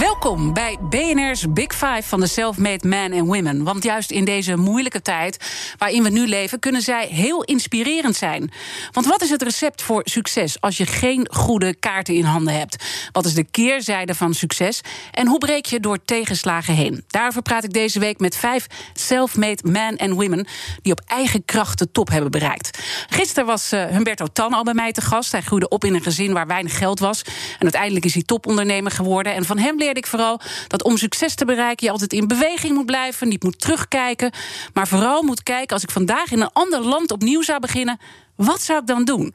[0.00, 3.64] Welkom bij BNR's Big Five van de Self-Made Men and Women.
[3.64, 5.36] Want juist in deze moeilijke tijd
[5.78, 8.50] waarin we nu leven, kunnen zij heel inspirerend zijn.
[8.92, 12.84] Want wat is het recept voor succes als je geen goede kaarten in handen hebt?
[13.12, 14.80] Wat is de keerzijde van succes?
[15.10, 17.04] En hoe breek je door tegenslagen heen?
[17.06, 20.46] Daarover praat ik deze week met vijf self-made men and women
[20.82, 22.78] die op eigen kracht de top hebben bereikt.
[23.08, 25.32] Gisteren was uh, Humberto Tan al bij mij te gast.
[25.32, 27.22] Hij groeide op in een gezin waar weinig geld was.
[27.58, 29.34] En uiteindelijk is hij topondernemer geworden.
[29.34, 32.86] En van hem ik vooral dat om succes te bereiken je altijd in beweging moet
[32.86, 34.30] blijven, niet moet terugkijken,
[34.72, 38.00] maar vooral moet kijken als ik vandaag in een ander land opnieuw zou beginnen,
[38.34, 39.34] wat zou ik dan doen?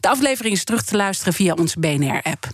[0.00, 2.46] De aflevering is terug te luisteren via onze BNR-app.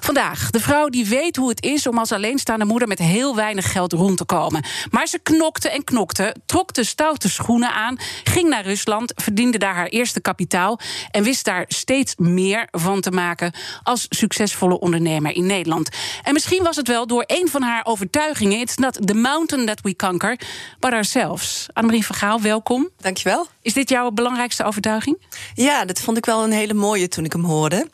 [0.00, 3.72] Vandaag de vrouw die weet hoe het is om als alleenstaande moeder met heel weinig
[3.72, 4.64] geld rond te komen.
[4.90, 9.74] Maar ze knokte en knokte, trok de stoute schoenen aan, ging naar Rusland, verdiende daar
[9.74, 10.78] haar eerste kapitaal
[11.10, 15.88] en wist daar steeds meer van te maken als succesvolle ondernemer in Nederland.
[16.22, 19.80] En misschien was het wel door een van haar overtuigingen: It's not the mountain that
[19.80, 20.38] we conquer,
[20.78, 21.66] but ourselves.
[21.72, 22.88] Annemarie van Gaal, welkom.
[22.96, 23.46] Dankjewel.
[23.62, 25.18] Is dit jouw belangrijkste overtuiging?
[25.54, 27.88] Ja, dat vond ik wel een hele mooie toen ik hem hoorde.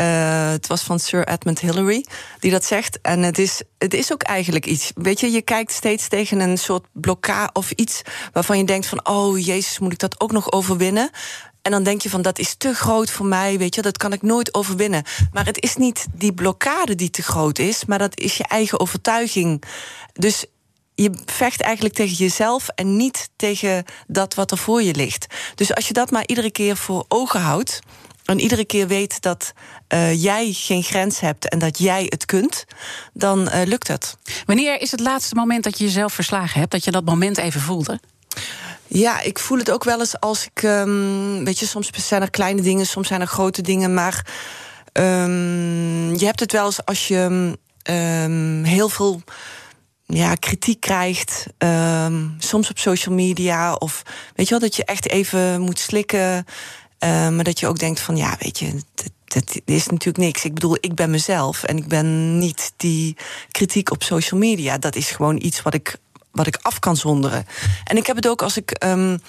[0.00, 2.06] Uh, het was van Sir Edmund Hillary
[2.38, 2.98] die dat zegt.
[3.02, 4.92] En het is, het is ook eigenlijk iets.
[4.94, 9.06] Weet je, je kijkt steeds tegen een soort blokkade of iets waarvan je denkt van,
[9.06, 11.10] oh jezus, moet ik dat ook nog overwinnen?
[11.62, 14.12] En dan denk je van dat is te groot voor mij, weet je, dat kan
[14.12, 15.04] ik nooit overwinnen.
[15.32, 18.80] Maar het is niet die blokkade die te groot is, maar dat is je eigen
[18.80, 19.62] overtuiging.
[20.12, 20.44] Dus
[20.94, 25.26] je vecht eigenlijk tegen jezelf en niet tegen dat wat er voor je ligt.
[25.54, 27.80] Dus als je dat maar iedere keer voor ogen houdt.
[28.24, 29.52] En iedere keer weet dat
[29.88, 32.64] uh, jij geen grens hebt en dat jij het kunt,
[33.12, 34.16] dan uh, lukt het.
[34.44, 37.60] Wanneer is het laatste moment dat je jezelf verslagen hebt, dat je dat moment even
[37.60, 38.00] voelde?
[38.86, 40.62] Ja, ik voel het ook wel eens als ik.
[40.62, 43.94] Um, weet je, soms zijn er kleine dingen, soms zijn er grote dingen.
[43.94, 44.26] Maar
[44.92, 47.54] um, je hebt het wel eens als je
[47.90, 49.22] um, heel veel
[50.06, 51.46] ja, kritiek krijgt.
[51.58, 53.74] Um, soms op social media.
[53.74, 54.02] Of
[54.34, 56.44] weet je wel, dat je echt even moet slikken.
[57.04, 58.80] Uh, maar dat je ook denkt van ja, weet je,
[59.24, 60.44] dat, is natuurlijk niks.
[60.44, 63.16] Ik bedoel, ik ben mezelf en ik ben niet die
[63.50, 64.78] kritiek op social media.
[64.78, 65.96] Dat is gewoon iets wat ik,
[66.32, 67.46] wat ik af kan zonderen.
[67.84, 68.84] En ik heb het ook als ik.
[68.84, 69.20] Um,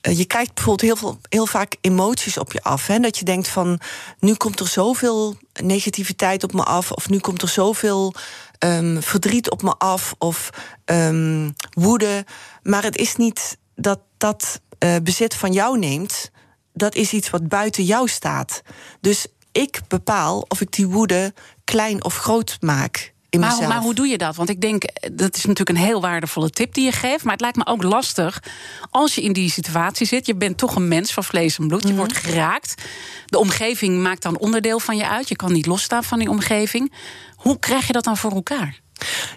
[0.00, 2.86] je krijgt bijvoorbeeld heel, veel, heel vaak emoties op je af.
[2.86, 2.98] Hè?
[2.98, 3.80] Dat je denkt van,
[4.18, 6.92] nu komt er zoveel negativiteit op me af...
[6.92, 8.14] of nu komt er zoveel
[8.58, 10.50] um, verdriet op me af of
[10.84, 12.24] um, woede.
[12.62, 16.30] Maar het is niet dat dat uh, bezit van jou neemt
[16.72, 18.62] dat is iets wat buiten jou staat.
[19.00, 23.12] Dus ik bepaal of ik die woede klein of groot maak.
[23.30, 24.36] In maar, maar, hoe doe je dat?
[24.36, 24.82] Want ik denk,
[25.12, 27.24] dat is natuurlijk een heel waardevolle tip die je geeft.
[27.24, 28.42] Maar het lijkt me ook lastig
[28.90, 30.26] als je in die situatie zit.
[30.26, 31.82] Je bent toch een mens van vlees en bloed.
[31.82, 31.96] Je mhm.
[31.96, 32.82] wordt geraakt.
[33.26, 35.28] De omgeving maakt dan onderdeel van je uit.
[35.28, 36.92] Je kan niet losstaan van die omgeving.
[37.34, 38.80] Hoe krijg je dat dan voor elkaar?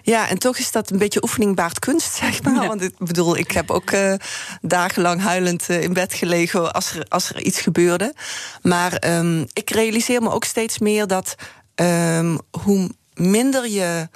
[0.02, 2.66] Ja, en toch is dat een beetje oefening baart kunst, zeg maar.
[2.66, 4.14] Want ik bedoel, ik heb ook uh,
[4.60, 8.14] dagenlang huilend uh, in bed gelegen als er, als er iets gebeurde.
[8.62, 11.34] Maar um, ik realiseer me ook steeds meer dat
[11.74, 14.08] um, hoe minder je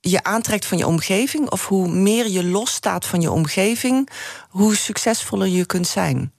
[0.00, 4.08] je aantrekt van je omgeving, of hoe meer je losstaat van je omgeving,
[4.48, 6.32] hoe succesvoller je kunt zijn.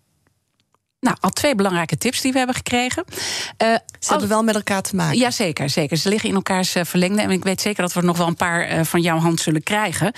[0.99, 3.03] Nou, al twee belangrijke tips die we hebben gekregen.
[3.07, 5.17] Uh, ze hebben wel met elkaar te maken.
[5.17, 5.97] Ja, zeker, zeker.
[5.97, 7.21] Ze liggen in elkaars uh, verlengde.
[7.21, 9.39] En ik weet zeker dat we er nog wel een paar uh, van jouw hand
[9.39, 10.11] zullen krijgen.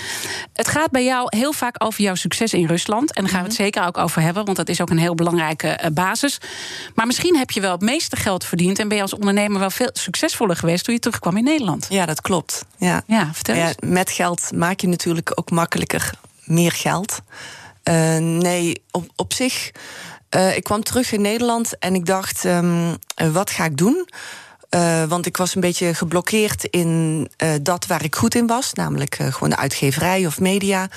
[0.54, 3.14] Het gaat bij jou heel vaak over jouw succes in Rusland.
[3.14, 3.64] En daar gaan we het mhm.
[3.64, 6.38] zeker ook over hebben, want dat is ook een heel belangrijke basis.
[6.96, 8.80] Maar misschien heb je wel het meeste geld verdiend.
[8.80, 11.86] En ben je als ondernemer wel veel succesvoller geweest toen je terugkwam in Nederland.
[11.90, 12.66] Ja, dat klopt.
[12.78, 16.12] Ja, ja vertel ja, Met geld maak je natuurlijk ook makkelijker
[16.44, 17.22] meer geld.
[18.20, 19.72] nee, op, op zich.
[20.36, 22.98] Uh, ik kwam terug in Nederland en ik dacht, um,
[23.32, 24.08] wat ga ik doen?
[24.76, 28.74] Uh, want ik was een beetje geblokkeerd in uh, dat waar ik goed in was,
[28.74, 30.90] namelijk gewoon de uitgeverij of media.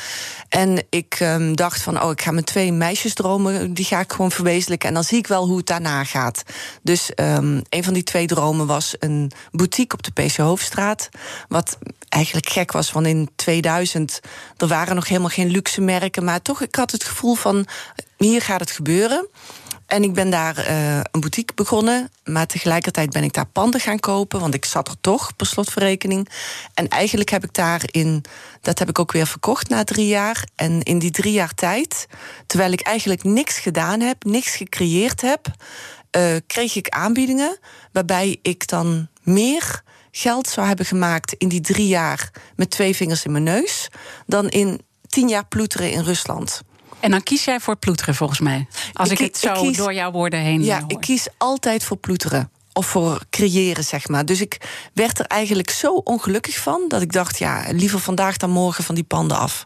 [0.48, 4.30] En ik um, dacht van, oh, ik ga mijn twee meisjesdromen, die ga ik gewoon
[4.30, 4.88] verwezenlijken.
[4.88, 6.42] En dan zie ik wel hoe het daarna gaat.
[6.82, 11.08] Dus um, een van die twee dromen was een boutique op de PC Hoofdstraat.
[11.48, 14.20] Wat eigenlijk gek was, want in 2000
[14.56, 16.24] er waren nog helemaal geen luxe merken.
[16.24, 17.66] Maar toch, ik had het gevoel van,
[18.22, 19.28] hier gaat het gebeuren.
[19.86, 22.10] En ik ben daar uh, een boutique begonnen.
[22.24, 24.40] Maar tegelijkertijd ben ik daar panden gaan kopen.
[24.40, 26.28] Want ik zat er toch, per slotverrekening.
[26.74, 28.24] En eigenlijk heb ik daarin...
[28.60, 30.44] Dat heb ik ook weer verkocht na drie jaar.
[30.54, 32.06] En in die drie jaar tijd...
[32.46, 35.46] Terwijl ik eigenlijk niks gedaan heb, niks gecreëerd heb...
[36.16, 37.58] Uh, kreeg ik aanbiedingen
[37.92, 43.24] waarbij ik dan meer geld zou hebben gemaakt in die drie jaar met twee vingers
[43.24, 43.88] in mijn neus
[44.26, 46.62] dan in tien jaar ploeteren in Rusland.
[47.02, 48.66] En dan kies jij voor ploeteren, volgens mij.
[48.92, 50.64] Als ik, het zo door jouw woorden heen.
[50.64, 52.50] Ja, ik kies altijd voor ploeteren.
[52.72, 54.24] Of voor creëren, zeg maar.
[54.24, 54.60] Dus ik
[54.94, 58.94] werd er eigenlijk zo ongelukkig van dat ik dacht: ja, liever vandaag dan morgen van
[58.94, 59.64] die panden af.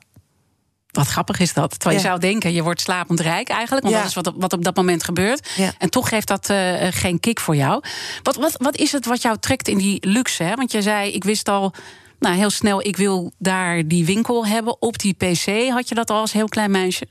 [0.91, 1.71] Wat grappig is dat.
[1.71, 3.85] Terwijl je zou denken, je wordt slapend rijk eigenlijk.
[3.85, 5.49] Want dat is wat, wat op dat moment gebeurt.
[5.79, 7.82] En toch geeft dat uh, geen kick voor jou.
[8.23, 10.43] Wat, wat, wat is het wat jou trekt in die luxe?
[10.43, 10.55] Hè?
[10.55, 11.75] Want je zei, ik wist al
[12.19, 14.82] nou, heel snel, ik wil daar die winkel hebben.
[14.82, 17.06] Op die PC had je dat al als heel klein meisje?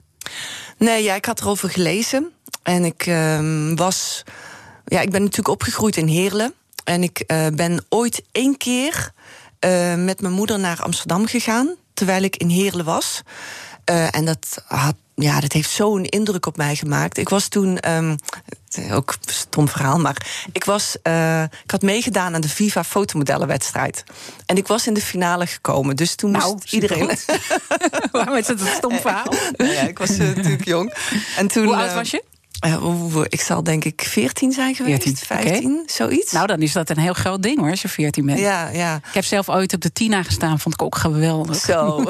[0.78, 2.32] Nee, ja, ik had erover gelezen.
[2.64, 4.24] En ik uh, was.
[4.86, 6.54] Ja, ik ben natuurlijk opgegroeid in Heerlen.
[6.84, 9.12] En ik uh, ben ooit één keer
[9.66, 11.76] uh, met mijn moeder naar Amsterdam gegaan.
[11.94, 13.22] Terwijl ik in Heerlen was.
[13.90, 17.18] Uh, en dat had ja, dat heeft zo'n indruk op mij gemaakt.
[17.18, 18.16] Ik was toen, um,
[18.92, 24.04] ook een stom verhaal, maar ik, was, uh, ik had meegedaan aan de Viva fotomodellenwedstrijd.
[24.46, 25.96] En ik was in de finale gekomen.
[25.96, 27.10] Dus toen nou, moest iedereen.
[28.12, 29.34] Waarom is het een stom verhaal?
[29.52, 30.94] nou ja, ik was uh, natuurlijk jong.
[31.38, 32.24] En toen, Hoe oud was je?
[32.66, 35.84] Uh, ik zal denk ik 14 zijn geweest, 14, 15, okay.
[35.86, 36.32] zoiets.
[36.32, 38.40] Nou, dan is dat een heel groot ding hoor, als je 14 bent.
[38.40, 38.96] Ja, ja.
[38.96, 41.56] Ik heb zelf ooit op de Tina gestaan, vond ik ook geweldig.
[41.56, 41.98] Zo.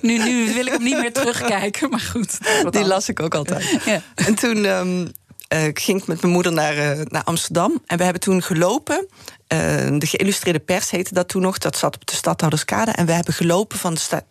[0.00, 2.38] nu, nu wil ik hem niet meer terugkijken, maar goed.
[2.70, 3.78] Die las ik ook altijd.
[3.84, 4.02] Ja.
[4.14, 5.12] En toen um,
[5.48, 7.82] uh, ging ik met mijn moeder naar, uh, naar Amsterdam.
[7.86, 9.06] En we hebben toen gelopen.
[9.48, 9.58] Uh,
[9.98, 11.58] de geïllustreerde pers heette dat toen nog.
[11.58, 12.90] Dat zat op de Stadhouderskade.
[12.90, 14.22] En we hebben gelopen van het sta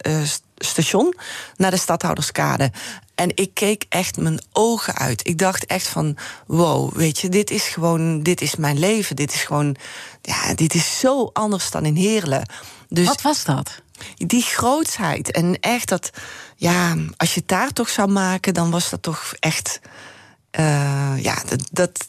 [0.58, 1.16] station
[1.56, 2.72] naar de Stadhouderskade.
[3.16, 5.28] En ik keek echt mijn ogen uit.
[5.28, 9.16] Ik dacht echt van, wow, weet je, dit is gewoon, dit is mijn leven.
[9.16, 9.76] Dit is gewoon,
[10.22, 12.50] ja, dit is zo anders dan in Heerlen.
[12.90, 13.82] Dus Wat was dat?
[14.16, 15.32] Die grootsheid.
[15.32, 16.10] En echt dat,
[16.56, 19.80] ja, als je het daar toch zou maken, dan was dat toch echt,
[20.52, 22.08] uh, ja, dat, dat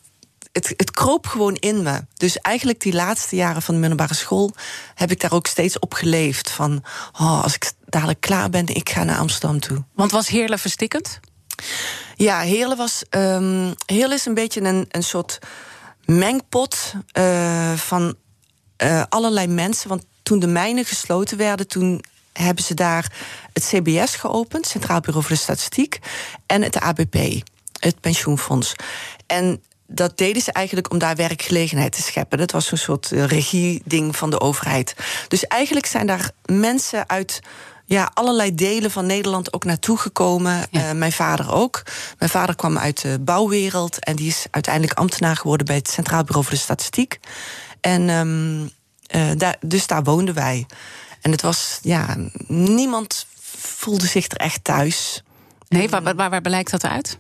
[0.53, 2.05] het, het kroop gewoon in me.
[2.17, 4.55] Dus eigenlijk die laatste jaren van de middelbare school
[4.95, 6.51] heb ik daar ook steeds op geleefd.
[6.51, 9.85] Van oh, als ik dadelijk klaar ben, ik ga naar Amsterdam toe.
[9.95, 11.21] Want was Heerlen verstikkend?
[12.17, 13.03] Ja, Heerlen was.
[13.11, 15.39] Um, Heerlen is een beetje een, een soort
[16.05, 18.15] mengpot uh, van
[18.83, 19.89] uh, allerlei mensen.
[19.89, 23.13] Want toen de mijnen gesloten werden, toen hebben ze daar
[23.53, 25.99] het CBS geopend, Centraal Bureau voor de Statistiek,
[26.47, 27.17] en het ABP,
[27.79, 28.75] het pensioenfonds.
[29.27, 32.39] En dat deden ze eigenlijk om daar werkgelegenheid te scheppen.
[32.39, 34.95] Dat was een soort regie-ding van de overheid.
[35.29, 37.41] Dus eigenlijk zijn daar mensen uit
[37.85, 40.67] ja, allerlei delen van Nederland ook naartoe gekomen.
[40.71, 40.89] Ja.
[40.89, 41.83] Uh, mijn vader ook.
[42.19, 46.25] Mijn vader kwam uit de bouwwereld en die is uiteindelijk ambtenaar geworden bij het Centraal
[46.25, 47.19] Bureau voor de Statistiek.
[47.81, 48.71] En um,
[49.15, 50.67] uh, daar, dus daar woonden wij.
[51.21, 52.17] En het was, ja,
[52.47, 53.27] niemand
[53.57, 55.23] voelde zich er echt thuis.
[55.69, 57.19] Nee, waar, waar, waar blijkt dat uit?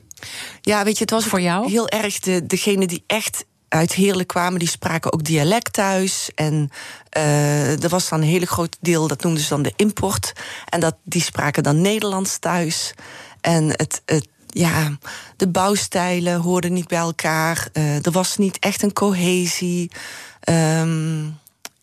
[0.60, 4.26] Ja, weet je, het was voor jou heel erg de, degene die echt uit Heerlen
[4.26, 6.30] kwamen, die spraken ook dialect thuis.
[6.34, 6.70] En
[7.16, 10.32] uh, er was dan een hele groot deel, dat noemden ze dan de import.
[10.68, 12.94] En dat, die spraken dan Nederlands thuis.
[13.40, 14.98] En het, het, ja,
[15.36, 17.68] de bouwstijlen hoorden niet bij elkaar.
[17.72, 19.90] Uh, er was niet echt een cohesie.
[20.48, 21.38] Um,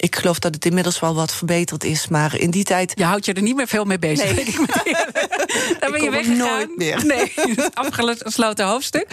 [0.06, 2.92] ik geloof dat het inmiddels wel wat verbeterd is, maar in die tijd.
[2.96, 4.36] Je houdt je er niet meer veel mee bezig.
[4.36, 4.46] Nee.
[4.46, 4.56] ik
[5.80, 6.38] Dan ben je weggegaan.
[6.38, 7.06] Nooit meer.
[7.06, 7.34] Nee,
[7.74, 9.08] afgesloten hoofdstuk.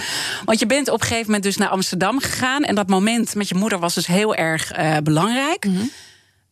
[0.45, 2.63] Want je bent op een gegeven moment dus naar Amsterdam gegaan.
[2.63, 5.65] En dat moment met je moeder was dus heel erg uh, belangrijk.
[5.65, 5.91] Mm -hmm.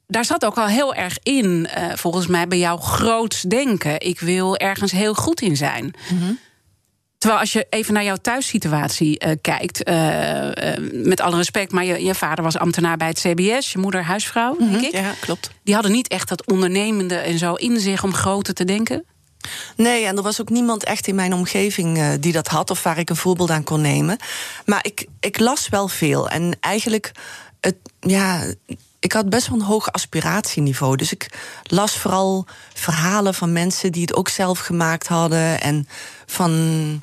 [0.06, 4.00] Daar zat ook al heel erg in, uh, volgens mij, bij jou groots denken.
[4.00, 5.84] Ik wil ergens heel goed in zijn.
[5.84, 6.38] Mm -hmm.
[7.20, 10.52] Terwijl als je even naar jouw thuissituatie uh, kijkt, uh, uh,
[10.92, 14.56] met alle respect, maar je, je, vader was ambtenaar bij het CBS, je moeder huisvrouw,
[14.56, 14.84] denk mm -hmm.
[14.84, 14.92] ik.
[14.92, 15.50] Ja, klopt.
[15.62, 19.04] Die hadden niet echt dat ondernemende en zo in zich om groter te denken.
[19.76, 22.98] Nee, en er was ook niemand echt in mijn omgeving die dat had of waar
[22.98, 24.18] ik een voorbeeld aan kon nemen.
[24.64, 27.12] Maar ik, ik las wel veel en eigenlijk,
[27.60, 28.42] het, ja,
[29.00, 30.96] ik had best wel een hoog aspiratieniveau.
[30.96, 35.60] Dus ik las vooral verhalen van mensen die het ook zelf gemaakt hadden.
[35.60, 35.88] En
[36.26, 37.02] van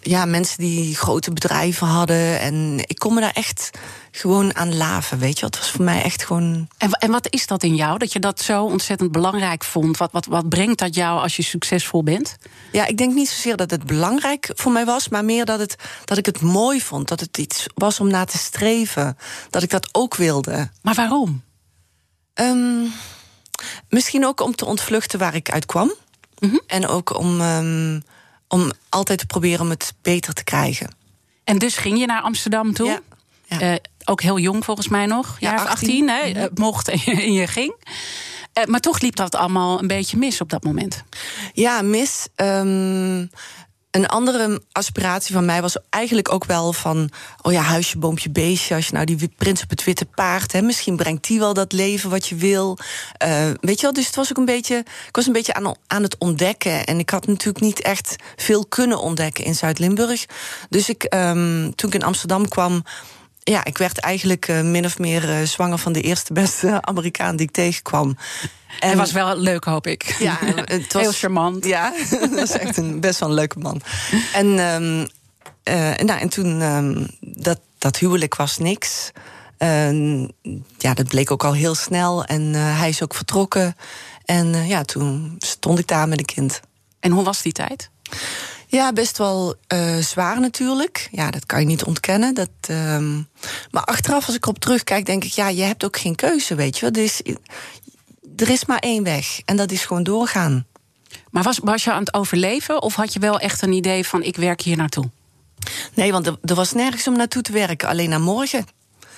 [0.00, 2.40] ja, mensen die grote bedrijven hadden.
[2.40, 3.70] En ik kon me daar echt
[4.10, 5.46] gewoon aan laven, weet je.
[5.46, 6.68] Het was voor mij echt gewoon...
[6.78, 9.96] En, en wat is dat in jou, dat je dat zo ontzettend belangrijk vond?
[9.96, 12.36] Wat, wat, wat brengt dat jou als je succesvol bent?
[12.72, 15.08] Ja, ik denk niet zozeer dat het belangrijk voor mij was...
[15.08, 17.08] maar meer dat, het, dat ik het mooi vond.
[17.08, 19.16] Dat het iets was om naar te streven.
[19.50, 20.70] Dat ik dat ook wilde.
[20.82, 21.42] Maar waarom?
[22.34, 22.92] Um,
[23.88, 25.94] misschien ook om te ontvluchten waar ik uit kwam.
[26.38, 26.62] Mm -hmm.
[26.66, 27.40] En ook om...
[27.40, 28.02] Um,
[28.52, 30.94] om altijd te proberen om het beter te krijgen.
[31.44, 32.86] En dus ging je naar Amsterdam toe?
[32.86, 33.00] Ja.
[33.44, 33.60] Ja.
[33.60, 36.08] Eh, ook heel jong volgens mij nog, Ja, jaar of 18.
[36.08, 36.40] 18, hè?
[36.40, 37.74] Het mocht en je, en je ging.
[38.52, 41.04] Eh, maar toch liep dat allemaal een beetje mis op dat moment.
[41.52, 42.28] Ja, mis.
[42.34, 43.26] ehm,
[43.90, 47.10] een andere aspiratie van mij was eigenlijk ook wel van...
[47.42, 48.74] oh ja, huisje, boompje, beestje.
[48.74, 50.52] Als je nou die prins op het witte paard...
[50.52, 52.78] Hè, misschien brengt die wel dat leven wat je wil.
[53.16, 54.76] Eh, weet je wel, dus het was ook een beetje...
[55.08, 56.84] ik was een beetje aan, aan het ontdekken.
[56.84, 60.26] En ik had natuurlijk niet echt veel kunnen ontdekken in Zuid-Limburg.
[60.68, 62.82] Dus ik, ehm, toen ik in Amsterdam kwam...
[63.50, 67.36] Ja, ik werd eigenlijk eh, min of meer eh, zwanger van de eerste beste Amerikaan
[67.36, 68.16] die ik tegenkwam.
[68.80, 70.16] En Het was wel leuk, hoop ik.
[70.18, 71.64] ja, het was Heel charmant.
[71.64, 71.92] Ja,
[72.34, 73.80] dat is echt een best wel een leuke man.
[74.32, 75.06] En, ehm,
[75.62, 79.10] eh, nou, en toen, ehm, dat, dat huwelijk was niks.
[79.58, 80.32] En,
[80.78, 82.24] ja, dat bleek ook al heel snel.
[82.24, 83.76] En hij is ook vertrokken.
[84.24, 86.60] En ja, toen stond ik daar met een kind.
[87.00, 87.90] En hoe was die tijd?
[88.70, 91.08] Ja, best wel eh, zwaar natuurlijk.
[91.12, 92.34] Ja, dat kan je niet ontkennen.
[92.34, 93.16] Dat, ehm,
[93.70, 95.32] maar achteraf, als ik erop terugkijk, denk ik...
[95.32, 96.90] ja, je hebt ook geen keuze, weet je wel.
[96.90, 97.22] Er is,
[98.36, 99.40] er is maar één weg.
[99.44, 100.66] En dat is gewoon doorgaan.
[101.30, 104.22] Maar was, was je aan het overleven of had je wel echt een idee van
[104.22, 105.10] ik werk hier naartoe?
[105.94, 107.88] Nee, want er, er was nergens om naartoe te werken.
[107.88, 108.66] Alleen naar morgen.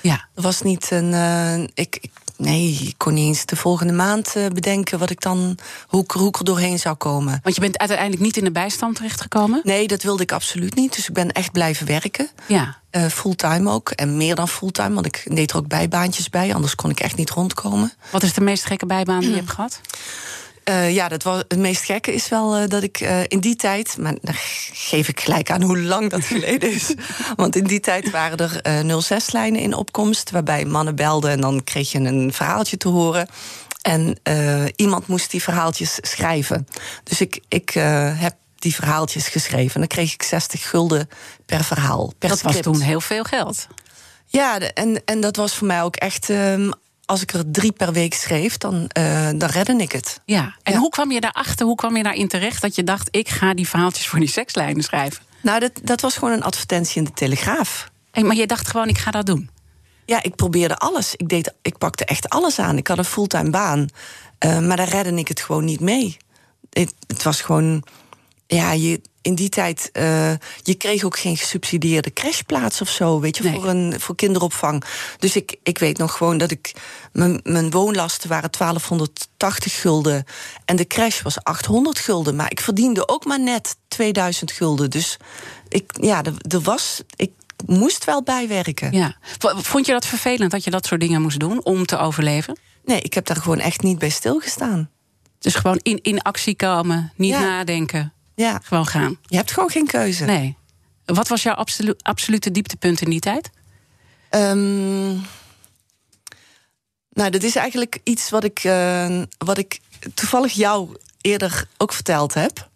[0.01, 0.29] Ja.
[0.35, 1.13] Er was niet een.
[1.15, 5.21] eh, ik, ik, nee, ik kon niet eens de volgende maand eh, bedenken wat ik
[5.21, 5.59] dan.
[5.87, 7.41] Hoe, ik- hoe ik er doorheen zou komen.
[7.43, 9.61] Want je bent uiteindelijk niet in de bijstand terechtgekomen?
[9.65, 10.95] Nee, dat wilde ik absoluut niet.
[10.97, 12.29] Dus ik ben echt blijven werken.
[12.47, 12.77] Ja.
[12.91, 13.91] Eh, fulltime ook.
[13.91, 16.55] En meer dan fulltime, want ik deed er ook bijbaantjes bij.
[16.55, 17.93] Anders kon ik echt niet rondkomen.
[18.11, 19.81] Wat is de meest gekke bijbaan die je hebt gehad?
[20.65, 23.57] Eh, ja, dat was, het meest gekke is wel eh, dat ik eh, in die
[23.57, 23.97] tijd...
[23.99, 24.35] maar dan
[24.73, 26.95] geef ik gelijk aan hoe lang dat geleden is.
[27.37, 30.31] Want in die tijd waren er eh 06-lijnen in opkomst...
[30.31, 33.29] waarbij mannen belden en dan kreeg je een verhaaltje te horen.
[33.83, 34.21] En
[34.77, 36.69] iemand moest die verhaaltjes schrijven.
[37.05, 37.71] Dus ik, ik
[38.19, 39.75] heb die verhaaltjes geschreven.
[39.75, 41.09] En dan kreeg ik 60 gulden
[41.47, 43.67] per verhaal, per Dat was toen heel veel geld.
[44.27, 46.31] Ja, en, en dat was voor mij ook echt...
[46.31, 46.71] ehm,
[47.13, 50.21] als ik er drie per week schreef, dan, eh, dan redde ik het.
[50.25, 50.55] Ja.
[50.63, 50.79] En Ja.
[50.79, 53.69] hoe kwam je daarachter, hoe kwam je daarin terecht dat je dacht: ik ga die
[53.69, 55.23] verhaaltjes voor die sekslijnen schrijven?
[55.43, 57.91] Nou, dat, dat was gewoon een advertentie in de Telegraaf.
[58.11, 59.51] Hey, maar je dacht gewoon: ik ga dat doen.
[60.07, 61.15] Ja, ik probeerde alles.
[61.17, 62.77] Ik, deed, ik pakte echt alles aan.
[62.77, 63.89] Ik had een fulltime baan.
[64.39, 66.17] Eh, maar daar redde ik het gewoon niet mee.
[66.71, 67.83] Het, het was gewoon...
[68.55, 69.91] Ja, je, in die tijd...
[69.93, 70.31] eh,
[70.63, 73.21] je kreeg ook geen gesubsidieerde crashplaats of zo...
[73.21, 73.55] weet je, Nee.
[73.55, 74.85] voor, een, voor kinderopvang.
[75.19, 76.73] Dus ik, ik weet nog gewoon dat ik...
[77.13, 80.25] Mijn, mijn woonlasten waren 1280 gulden...
[80.65, 82.37] en de crash was 800 gulden.
[82.37, 84.91] Maar ik verdiende ook maar net 2000 gulden.
[84.91, 85.17] Dus
[85.69, 87.03] ik, ja, er, er was...
[87.17, 87.31] Ik
[87.67, 88.93] moest wel bijwerken.
[88.93, 89.17] Ja.
[89.57, 92.59] Vond je dat vervelend dat je dat soort dingen moest doen om te overleven?
[92.85, 94.91] Nee, ik heb daar gewoon echt niet bij stilgestaan.
[95.39, 97.41] Dus gewoon in, in actie komen, niet Ja.
[97.41, 99.17] nadenken, Ja, gewoon gaan.
[99.23, 100.25] je hebt gewoon geen keuze.
[100.25, 100.57] Nee.
[101.05, 103.51] Wat was jouw absolu- absolute dieptepunt in die tijd?
[104.29, 105.13] Ehm,
[107.09, 109.81] nou, dat is eigenlijk iets wat ik, eh, wat ik
[110.15, 112.71] toevallig jou eerder ook verteld heb.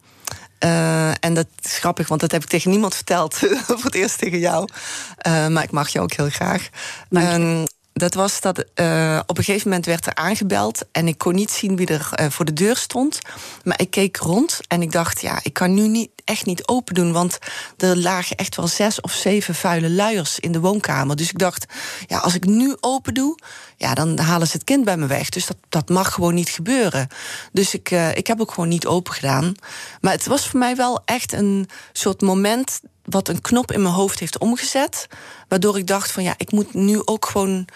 [0.58, 3.34] Eh, en dat is grappig, want dat heb ik tegen niemand verteld.
[3.66, 4.68] voor het eerst tegen jou.
[5.16, 6.68] Eh, maar ik mag je ook heel graag.
[7.96, 10.84] Dat was dat eh, op een gegeven moment werd er aangebeld.
[10.92, 13.18] En ik kon niet zien wie er eh, voor de deur stond.
[13.64, 16.94] Maar ik keek rond en ik dacht, ja, ik kan nu niet, echt niet open
[16.94, 17.12] doen.
[17.12, 17.38] Want
[17.76, 21.16] er lagen echt wel zes of zeven vuile luiers in de woonkamer.
[21.16, 21.66] Dus ik dacht,
[22.06, 23.38] ja, als ik nu open doe,
[23.76, 25.28] ja, dan halen ze het kind bij me weg.
[25.28, 27.08] Dus dat, dat mag gewoon niet gebeuren.
[27.52, 29.54] Dus ik, eh, ik heb ook gewoon niet open gedaan.
[30.00, 33.94] Maar het was voor mij wel echt een soort moment wat een knop in mijn
[33.94, 35.06] hoofd heeft omgezet.
[35.48, 37.68] Waardoor ik dacht van ja, ik moet nu ook gewoon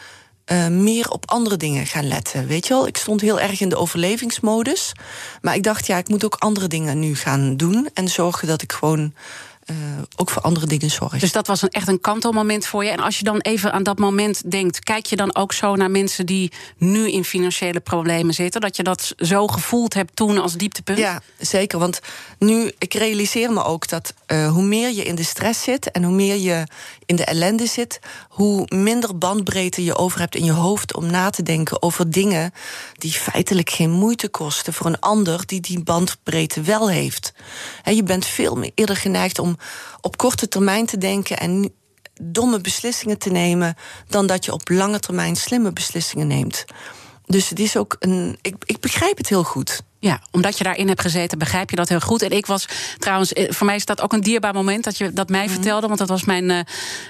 [0.44, 2.46] eh, meer op andere dingen gaan letten.
[2.46, 4.92] Weet je wel, ik stond heel erg in de overlevingsmodus.
[5.40, 7.88] Maar ik dacht, ja, ik moet ook andere dingen nu gaan doen.
[7.94, 9.14] En zorgen dat ik gewoon
[10.16, 11.18] ook voor andere dingen zorg.
[11.18, 12.90] Dus dat was een, echt een kantelmoment voor je.
[12.90, 15.90] En als je dan even aan dat moment denkt, kijk je dan ook zo naar
[15.90, 18.60] mensen die nu in financiële problemen zitten?
[18.60, 20.98] Dat je dat zo gevoeld hebt toen als dieptepunt?
[20.98, 21.78] Ja, zeker.
[21.78, 22.00] Want
[22.38, 26.04] nu, ik realiseer me ook dat eh, hoe meer je in de stress zit en
[26.04, 26.66] hoe meer je
[27.10, 27.98] in de ellende zit,
[28.28, 32.52] hoe minder bandbreedte je over hebt in je hoofd om na te denken over dingen
[32.98, 37.32] die feitelijk geen moeite kosten voor een ander die die bandbreedte wel heeft.
[37.82, 39.56] Hè, je bent veel meer eerder geneigd om
[40.00, 41.72] op korte termijn te denken en
[42.22, 43.76] domme beslissingen te nemen
[44.08, 46.64] dan dat je op lange termijn slimme beslissingen neemt.
[47.30, 48.38] Dus het is ook een.
[48.42, 49.80] Ik, ik begrijp het heel goed.
[49.99, 52.22] Ja, omdat je daarin hebt gezeten, begrijp je dat heel goed.
[52.22, 52.66] En ik was
[52.99, 55.52] trouwens, eh, voor mij is dat ook een dierbaar moment dat je dat mij Mhm.
[55.52, 55.87] vertelde.
[55.87, 56.58] Want dat was mijn eh,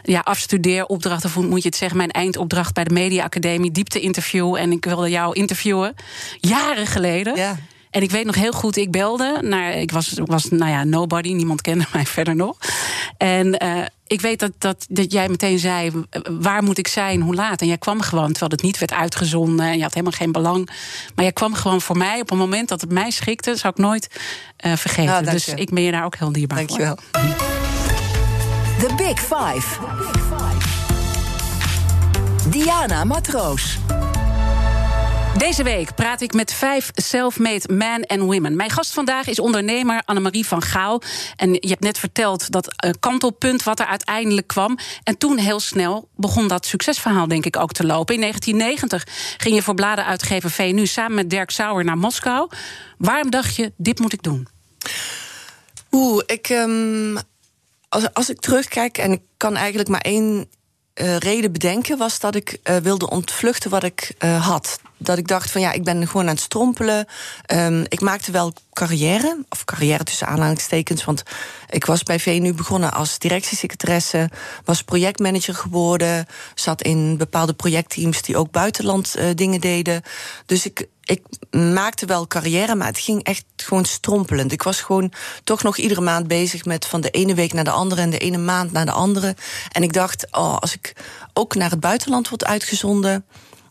[0.03, 4.57] ja, afstudeeropdracht, of moet je het zeggen, mijn eindopdracht bij de Media Academie, diepte-interview.
[4.57, 5.95] En ik wilde jou interviewen,
[6.41, 7.37] jaren geleden.
[7.37, 7.57] Ja.
[7.91, 9.73] En ik weet nog heel goed, ik belde naar.
[9.73, 12.57] Ik was, was nou ja, nobody, niemand kende mij verder nog.
[13.17, 16.05] En uh, ik weet dat, dat, dat jij meteen zei:
[16.41, 17.61] waar moet ik zijn, hoe laat?
[17.61, 20.67] En jij kwam gewoon, terwijl het niet werd uitgezonden en je had helemaal geen belang.
[21.15, 23.83] Maar jij kwam gewoon voor mij op een moment dat het mij schikte, zou ik
[23.83, 24.09] nooit
[24.67, 25.13] uh, vergeten.
[25.13, 26.79] Nou, dus ik ben je daar ook heel dierbaar dank voor.
[26.79, 27.29] Dankjewel.
[28.79, 29.79] The Big Five.
[32.51, 33.79] Diana Matroos.
[35.41, 38.57] Deze week praat ik met vijf self-made men en women.
[38.57, 41.03] Mijn gast vandaag is ondernemer Annemarie van Gaal.
[41.37, 44.79] En je hebt net verteld dat uh, kantelpunt wat er uiteindelijk kwam.
[45.03, 48.15] En toen heel snel begon dat succesverhaal denk ik ook te lopen.
[48.15, 52.51] In 1990 ging je voor bladenuitgever VNU samen met Dirk Sauer naar Moskou.
[52.99, 54.49] Waarom dacht je, dit moet ik doen?
[55.91, 56.49] Oeh, ik...
[56.49, 57.19] Um,
[57.89, 60.49] als, als ik terugkijk en ik kan eigenlijk maar één
[60.95, 64.79] uh, reden bedenken was dat ik uh, wilde ontvluchten wat ik had.
[65.03, 67.07] Dat ik dacht van ja, ik ben gewoon aan het strompelen.
[67.55, 71.23] Um, ik maakte wel carrière, of carrière tussen aanhalingstekens, want
[71.71, 74.31] ik was bij VNU begonnen als directiesecretaresse,
[74.65, 80.03] was projectmanager geworden, zat in bepaalde projectteams die ook buitenland dingen deden.
[80.47, 84.53] Dus ik, ik maakte wel carrière, maar het ging echt gewoon strompelend.
[84.53, 85.13] Ik was gewoon
[85.45, 88.19] toch nog iedere maand bezig met van de ene week naar de andere en de
[88.19, 89.37] ene maand naar de andere.
[89.73, 90.93] En ik dacht, oh, als ik
[91.33, 93.25] ook naar het buitenland word uitgezonden,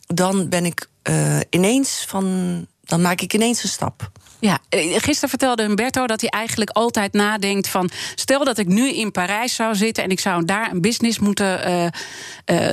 [0.07, 2.67] dan ben ik uh, ineens van.
[2.83, 4.11] Dan maak ik ineens een stap.
[4.39, 7.89] Ja, eh, gisteren vertelde Humberto dat hij eigenlijk altijd nadenkt van...
[8.15, 11.69] stel dat ik nu in Parijs zou zitten en ik zou daar een business moeten,
[11.69, 11.83] uh,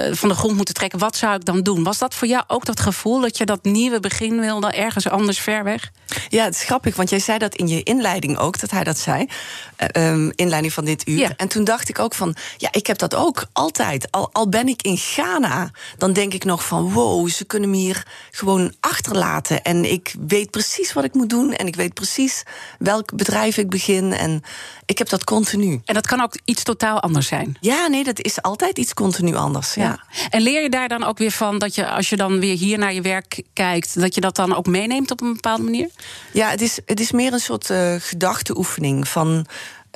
[0.09, 0.99] uh, van de grond moeten trekken...
[0.99, 1.83] wat zou ik dan doen?
[1.83, 4.73] Was dat voor jou ook dat gevoel dat je dat nieuwe begin wilde...
[4.73, 5.91] ergens anders ver weg?
[6.29, 8.99] Ja, het is grappig, want jij zei dat in je inleiding ook, dat hij dat
[8.99, 9.27] zei.
[9.97, 11.19] Um, inleiding van dit uur.
[11.19, 11.31] Ja.
[11.37, 14.11] En toen dacht ik ook van, ja, ik heb dat ook altijd.
[14.11, 16.93] Al, al ben ik in Ghana, dan denk ik nog van...
[16.93, 19.63] wow, ze kunnen me hier gewoon achterlaten.
[19.63, 22.43] En ik weet precies wat ik moet doen en ik weet precies
[22.79, 24.13] welk bedrijf ik begin.
[24.13, 24.43] En
[24.85, 25.81] ik heb dat continu.
[25.85, 27.57] En dat kan ook iets totaal anders zijn.
[27.61, 29.75] Ja, nee, dat is altijd iets continu anders.
[29.75, 29.83] Ja.
[29.83, 30.27] ja.
[30.29, 32.79] En leer je daar dan ook weer van dat je, als je dan weer hier
[32.79, 35.91] naar je werk kijkt, dat je dat dan ook meeneemt op een bepaalde manier?
[36.33, 39.47] Ja, het is, het is meer een soort uh, gedachteoefening van.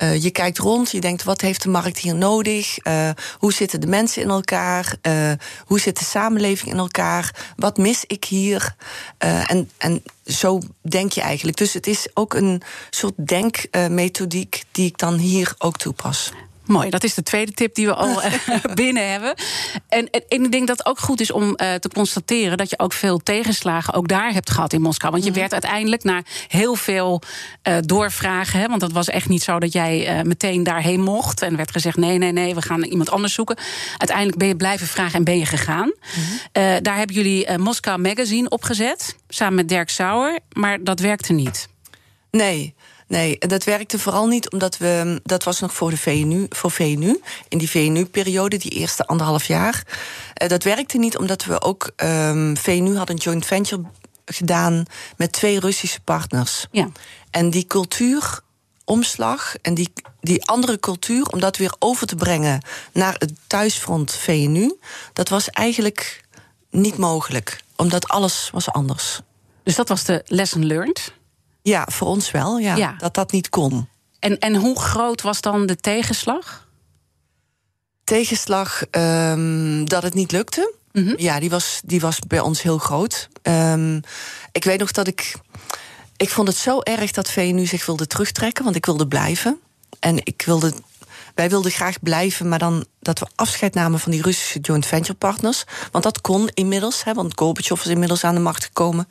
[0.03, 2.77] Uh, je kijkt rond, je denkt wat heeft de markt hier nodig?
[2.83, 4.95] Uh, hoe zitten de mensen in elkaar?
[5.01, 5.31] Uh,
[5.65, 7.53] hoe zit de samenleving in elkaar?
[7.55, 8.75] Wat mis ik hier?
[9.17, 11.57] en, en zo denk je eigenlijk.
[11.57, 16.31] Dus het is ook een soort denkmethodiek die ik dan hier ook toepas.
[16.71, 18.33] Mooi, dat is de tweede tip die we al eh,
[18.73, 19.33] binnen hebben.
[19.87, 22.79] En, en, ik denk dat het ook goed is om uh, te constateren dat je
[22.79, 25.11] ook veel tegenslagen ook daar hebt gehad in Moskou.
[25.11, 25.39] Want je mhm.
[25.39, 27.21] werd uiteindelijk na heel veel
[27.67, 31.55] uh, doorvragen, hè, want dat was echt niet zo dat jij meteen daarheen mocht en
[31.55, 33.57] werd gezegd: nee, nee, nee, we gaan iemand anders zoeken.
[33.97, 35.93] Uiteindelijk ben je blijven vragen en ben je gegaan.
[36.15, 36.39] Mm
[36.81, 41.67] daar hebben jullie Moskou Magazine opgezet, samen met Dirk Sauer, maar dat werkte niet.
[42.31, 42.75] Nee.
[43.11, 45.19] Nee, dat werkte vooral niet omdat we.
[45.23, 47.21] Dat was nog voor de VNU, voor VNU.
[47.47, 49.83] In die VNU-periode, die eerste anderhalf jaar.
[50.41, 51.91] Uh, dat werkte niet omdat we ook.
[51.95, 53.81] Um, VNU had een joint venture
[54.25, 54.85] gedaan
[55.17, 56.67] met twee Russische partners.
[56.71, 56.89] Ja.
[57.31, 63.15] En die cultuuromslag en die, die andere cultuur, om dat weer over te brengen naar
[63.17, 64.75] het thuisfront VNU,
[65.13, 66.23] dat was eigenlijk
[66.69, 69.19] niet mogelijk, omdat alles was anders.
[69.63, 71.13] Dus dat was de lesson learned?
[71.61, 73.87] Ja, voor ons wel, ja, Dat dat niet kon.
[74.19, 76.67] En, en hoe groot was dan de tegenslag?
[78.03, 80.73] Tegenslag um, dat het niet lukte.
[80.91, 81.13] Mm -hmm.
[81.17, 83.29] Ja, die was, die was bij ons heel groot.
[83.43, 84.01] Um,
[84.51, 85.35] ik weet nog dat ik.
[86.17, 89.59] Ik vond het zo erg dat VNU zich wilde terugtrekken, want ik wilde blijven.
[89.99, 90.73] En ik wilde.
[91.35, 95.13] Wij wilden graag blijven, maar dan dat we afscheid namen van die Russische joint venture
[95.13, 95.63] partners.
[95.91, 99.07] Want dat kon inmiddels, hè, want Gorbachev is inmiddels aan de macht gekomen.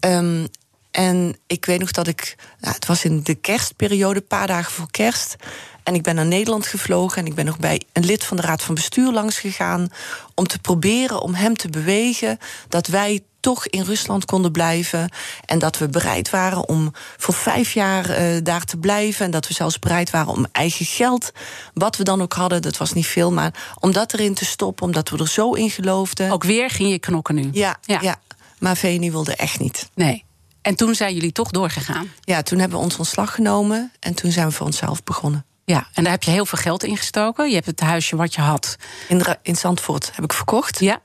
[0.00, 0.48] Um,
[0.92, 4.72] en ik weet nog dat ik, nou, het was in de kerstperiode, een paar dagen
[4.72, 5.36] voor kerst.
[5.82, 8.42] En ik ben naar Nederland gevlogen en ik ben nog bij een lid van de
[8.42, 9.88] Raad van Bestuur langs gegaan.
[10.34, 15.08] om te proberen om hem te bewegen dat wij toch in Rusland konden blijven.
[15.44, 19.24] En dat we bereid waren om voor vijf jaar uh, daar te blijven.
[19.24, 21.32] En dat we zelfs bereid waren om eigen geld,
[21.74, 24.86] wat we dan ook hadden, dat was niet veel, maar om dat erin te stoppen,
[24.86, 26.30] omdat we er zo in geloofden.
[26.30, 27.48] Ook weer ging je knokken nu.
[27.52, 27.98] Ja, ja.
[28.00, 28.16] ja.
[28.58, 29.88] maar VNI wilde echt niet.
[29.94, 30.24] Nee.
[30.62, 32.12] En toen zijn jullie toch doorgegaan?
[32.20, 35.44] Ja, toen hebben we ons ontslag genomen en toen zijn we voor onszelf begonnen.
[35.64, 37.48] Ja, en daar heb je heel veel geld in gestoken.
[37.48, 38.76] Je hebt het huisje wat je had.
[39.08, 40.80] In, in Zandvoort heb ik verkocht.
[40.80, 41.00] Ja.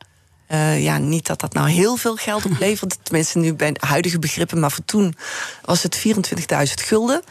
[0.52, 2.98] Uh, ja, niet dat dat nou heel veel geld oplevert.
[3.04, 4.60] Tenminste, nu bij huidige begrippen.
[4.60, 5.16] Maar voor toen
[5.62, 6.04] was het 24.000
[6.74, 7.22] gulden.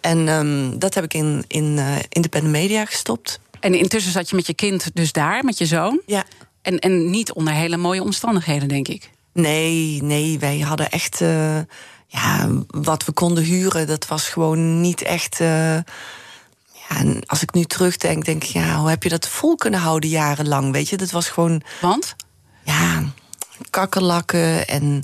[0.00, 3.40] En um, dat heb ik in, in uh, independent media gestopt.
[3.60, 6.00] En intussen zat je met je kind dus daar, met je zoon.
[6.06, 6.24] Ja.
[6.62, 9.10] En, en niet onder hele mooie omstandigheden, denk ik.
[9.38, 11.20] Nee, nee, wij hadden echt.
[11.20, 11.58] Uh,
[12.06, 15.40] ja, wat we konden huren, dat was gewoon niet echt.
[15.40, 15.74] Uh,
[16.88, 19.80] Ja, en als ik nu terugdenk, denk ik, ja, hoe heb je dat vol kunnen
[19.80, 20.72] houden jarenlang?
[20.72, 21.62] Weet je, dat was gewoon.
[21.80, 22.16] Want?
[22.64, 23.02] Ja,
[23.70, 25.02] kakkerlakken en.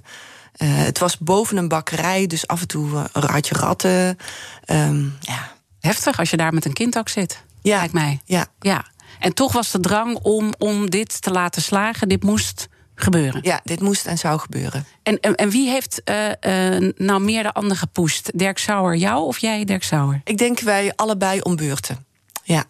[0.58, 4.18] Uh, het was boven een bakkerij, dus af en toe een raadje ratten.
[4.66, 5.52] Um, ja.
[5.80, 7.76] Heftig als je daar met een kind ook zit, ja.
[7.76, 8.20] lijkt mij.
[8.24, 8.46] Ja.
[8.60, 8.84] ja.
[9.18, 12.08] En toch was de drang om, om dit te laten slagen.
[12.08, 13.40] Dit moest gebeuren.
[13.42, 14.86] Ja, dit moest en zou gebeuren.
[15.02, 18.30] En, en, en wie heeft uh, uh, nou meer de ander gepusht?
[18.34, 20.20] Dirk Sauer jou of jij Dirk Sauer?
[20.24, 22.06] Ik denk wij allebei om beurten.
[22.42, 22.64] Ja,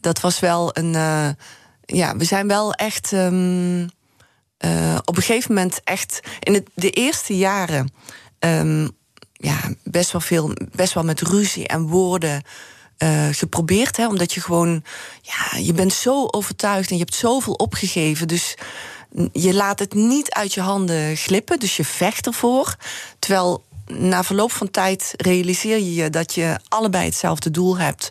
[0.00, 0.94] dat was wel een.
[0.94, 1.28] Uh,
[1.84, 3.12] ja, we zijn wel echt.
[3.12, 3.90] Um,
[5.04, 6.20] op een gegeven moment echt.
[6.40, 7.92] In het, de eerste jaren.
[8.38, 8.90] Um,
[9.32, 10.52] ja, best wel veel.
[10.72, 12.42] Best wel met ruzie en woorden.
[12.98, 13.96] Uh, geprobeerd.
[13.96, 14.84] Hè, omdat je gewoon.
[15.22, 18.28] Ja, je bent zo overtuigd en je hebt zoveel opgegeven.
[18.28, 18.54] Dus
[19.32, 21.58] je laat het niet uit je handen glippen.
[21.58, 22.76] Dus je vecht ervoor.
[23.18, 28.10] Terwijl na verloop van tijd realiseer je je dat je allebei hetzelfde doel hebt.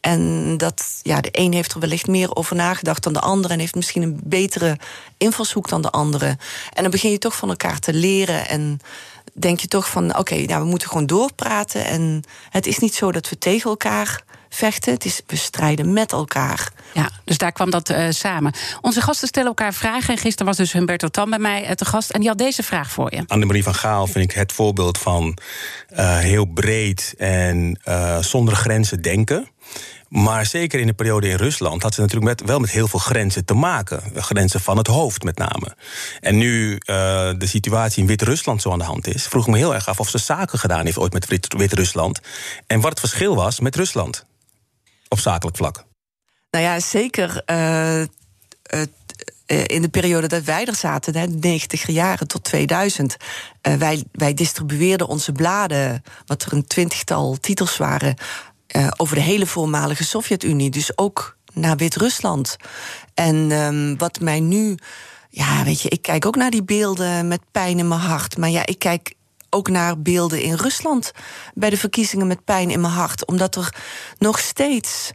[0.00, 3.50] En dat ja, de een heeft er wellicht meer over nagedacht dan de ander.
[3.50, 4.78] En heeft misschien een betere
[5.16, 6.26] invalshoek dan de andere.
[6.72, 8.48] En dan begin je toch van elkaar te leren.
[8.48, 8.80] En
[9.32, 11.84] denk je toch van oké, nou, we moeten gewoon doorpraten.
[11.84, 14.24] En het is niet zo dat we tegen elkaar
[14.56, 14.92] vechten.
[14.92, 16.70] Het is, we strijden met elkaar.
[16.94, 18.54] Ja, dus daar kwam dat uh, samen.
[18.80, 20.14] Onze gasten stellen elkaar vragen.
[20.14, 22.10] En gisteren was dus Humberto Tan bij mij uh, te gast.
[22.10, 23.22] En die had deze vraag voor je.
[23.26, 25.38] Annemarie van Gaal vind ik het voorbeeld van
[25.92, 27.80] uh, heel breed en
[28.20, 29.48] zonder grenzen denken.
[30.08, 32.98] Maar zeker in de periode in Rusland had ze natuurlijk met, wel met heel veel
[32.98, 34.02] grenzen te maken.
[34.14, 35.76] Grenzen van het hoofd met name.
[36.20, 36.78] En nu uh,
[37.38, 40.00] de situatie in Wit-Rusland zo aan de hand is, vroeg ik me heel erg af
[40.00, 42.20] of ze zaken gedaan heeft ooit met Wit-Rusland.
[42.66, 44.26] En wat het verschil was met Rusland.
[45.16, 45.84] Op zakelijk vlak.
[46.50, 47.42] Nou ja, zeker.
[47.50, 48.06] Uh, uh,
[49.46, 53.16] in de periode dat wij er zaten, de 90 jaren tot 2000,
[53.68, 58.16] uh, wij, wij distribueerden onze bladen, wat er een twintigtal titels waren,
[58.96, 62.56] over de hele voormalige Sovjet-Unie, dus ook naar Wit-Rusland.
[63.14, 64.74] En um, wat mij nu.
[65.30, 68.36] Ja, weet je, ik kijk ook naar die beelden met pijn in mijn hart.
[68.36, 69.15] Maar ja, ik kijk
[69.56, 71.12] ook naar beelden in Rusland
[71.54, 73.26] bij de verkiezingen met pijn in mijn hart.
[73.26, 73.74] Omdat er
[74.18, 75.10] nog steeds,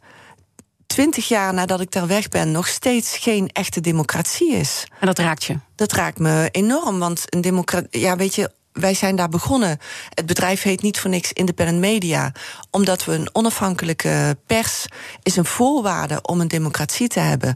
[0.88, 4.88] twintig jaar nadat ik daar weg ben, nog steeds geen echte democratie is.
[5.00, 5.60] En dat raakt je?
[5.76, 7.00] Dat raakt me enorm.
[7.00, 9.80] Want een democratie, ja, weet je, wij zijn daar begonnen.
[10.10, 12.32] Het bedrijf heet niet voor niks Independent Media.
[12.70, 14.86] Omdat we een onafhankelijke pers
[15.24, 17.56] is een voorwaarde om een democratie te hebben.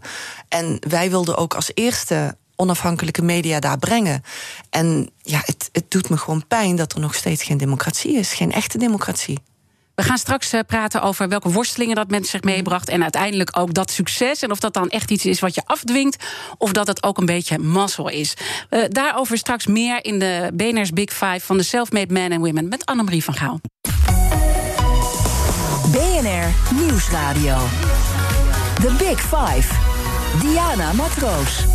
[0.50, 4.24] En wij wilden ook als eerste onafhankelijke media daar brengen.
[4.70, 8.34] En ja, het, het doet me gewoon pijn dat er nog steeds geen democratie is.
[8.34, 9.40] Geen echte democratie.
[9.96, 12.90] We gaan straks uh, praten over welke worstelingen dat met zich meebracht.
[12.90, 14.42] En uiteindelijk ook dat succes.
[14.42, 16.26] En of dat dan echt iets is wat je afdwingt.
[16.58, 18.34] Of dat het ook een beetje mazzel is.
[18.70, 22.68] Uh, daarover straks meer in de BNR's Big Five van de Selfmade Men and Women.
[22.68, 23.60] Met Annemarie van Gaal.
[25.92, 27.58] BNR Nieuwsradio.
[28.82, 29.74] The Big Five.
[30.42, 31.75] Diana Matroos.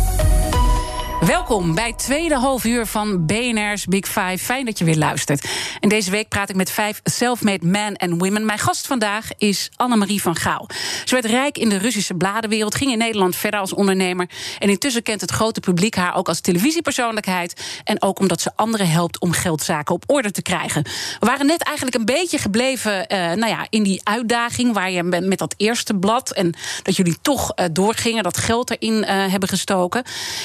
[1.25, 4.37] Welkom bij het tweede half uur van BNR's Big Five.
[4.37, 5.47] Fijn dat je weer luistert.
[5.79, 8.45] En deze week praat ik met vijf self-made men en women.
[8.45, 10.69] Mijn gast vandaag is Annemarie van Gaal.
[11.05, 14.29] Ze werd rijk in de Russische bladenwereld, ging in Nederland verder als ondernemer.
[14.59, 17.81] En intussen kent het grote publiek haar ook als televisiepersoonlijkheid.
[17.83, 20.83] En ook omdat ze anderen helpt om geldzaken op orde te krijgen.
[21.19, 25.03] We waren net eigenlijk een beetje gebleven uh, nou ja, in die uitdaging waar je
[25.03, 26.31] met dat eerste blad.
[26.31, 26.53] En
[26.83, 30.03] dat jullie toch uh, doorgingen, dat geld erin uh, hebben gestoken.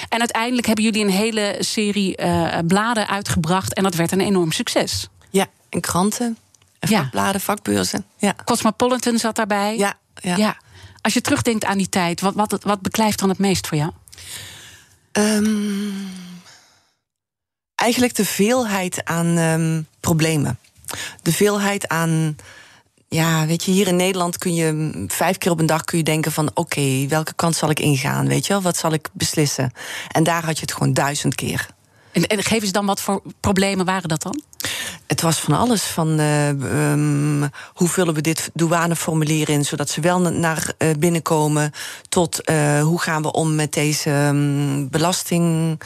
[0.08, 3.74] En uiteindelijk hebben jullie een hele serie uh, bladen uitgebracht.
[3.74, 5.08] En dat werd een enorm succes.
[5.30, 6.38] Ja, in kranten,
[6.80, 7.38] vakbladen, ja.
[7.38, 8.04] vakbeurzen.
[8.18, 8.34] Ja.
[8.44, 9.76] Cosmopolitan zat daarbij.
[9.76, 10.36] Ja, ja.
[10.36, 10.56] ja.
[11.00, 13.92] Als je terugdenkt aan die tijd, wat, wat, wat beklijft dan het meest voor jou?
[15.12, 15.94] Um,
[17.74, 20.58] eigenlijk de veelheid aan um, problemen.
[21.22, 22.36] De veelheid aan
[23.08, 26.04] ja, weet je, hier in Nederland kun je vijf keer op een dag kun je
[26.04, 28.28] denken van oké, okay, welke kant zal ik ingaan?
[28.28, 29.72] Weet je wel, wat zal ik beslissen?
[30.08, 31.66] En daar had je het gewoon duizend keer.
[32.12, 34.42] En, en geef eens dan wat voor problemen waren dat dan?
[35.06, 35.82] Het was van alles.
[35.82, 41.72] Van uh, um, hoe vullen we dit douaneformulier in zodat ze wel naar uh, binnenkomen.
[42.08, 45.80] Tot uh, hoe gaan we om met deze um, belasting.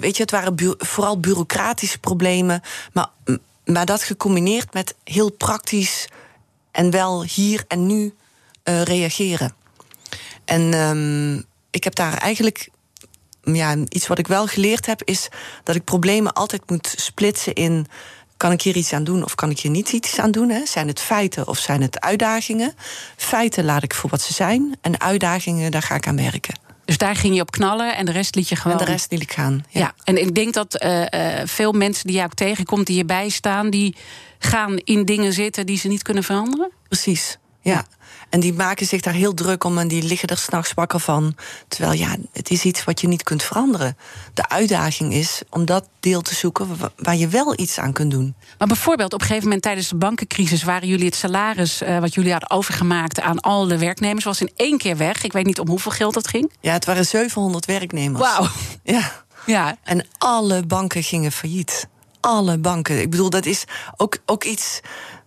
[0.00, 2.62] Weet je, het waren bu vooral bureaucratische problemen.
[2.92, 3.08] Maar,
[3.64, 6.08] maar dat gecombineerd met heel praktisch
[6.72, 8.14] en wel hier en nu
[8.64, 9.54] uh, reageren.
[10.44, 12.70] En um, ik heb daar eigenlijk.
[13.42, 15.28] Ja, iets wat ik wel geleerd heb, is
[15.64, 17.86] dat ik problemen altijd moet splitsen in.
[18.36, 20.48] Kan ik hier iets aan doen of kan ik hier niet iets aan doen?
[20.50, 20.66] Hè?
[20.66, 22.74] Zijn het feiten of zijn het uitdagingen?
[23.16, 24.76] Feiten laat ik voor wat ze zijn.
[24.80, 26.61] En uitdagingen, daar ga ik aan werken.
[26.84, 28.78] Dus daar ging je op knallen en de rest liet je gewoon.
[28.78, 29.64] En de rest liet ik gaan.
[29.68, 31.06] Ja, ja en ik denk dat uh, uh,
[31.44, 33.96] veel mensen die je ook tegenkomt, die hierbij staan, die
[34.38, 36.70] gaan in dingen zitten die ze niet kunnen veranderen.
[36.88, 37.38] Precies.
[37.60, 37.86] ja.
[38.32, 41.36] En die maken zich daar heel druk om en die liggen er s'nachts wakker van.
[41.68, 43.96] Terwijl ja, het is iets wat je niet kunt veranderen.
[44.34, 48.34] De uitdaging is om dat deel te zoeken waar je wel iets aan kunt doen.
[48.58, 52.14] Maar bijvoorbeeld op een gegeven moment tijdens de bankencrisis waren jullie het salaris uh, wat
[52.14, 55.24] jullie hadden overgemaakt aan al de werknemers was in één keer weg.
[55.24, 56.52] Ik weet niet om hoeveel geld dat ging.
[56.60, 58.22] Ja, het waren 700 werknemers.
[58.22, 58.48] Wauw.
[58.82, 59.24] Ja.
[59.46, 59.76] ja.
[59.82, 61.88] En alle banken gingen failliet.
[62.20, 63.00] Alle banken.
[63.00, 63.64] Ik bedoel, dat is
[63.96, 64.80] ook, ook iets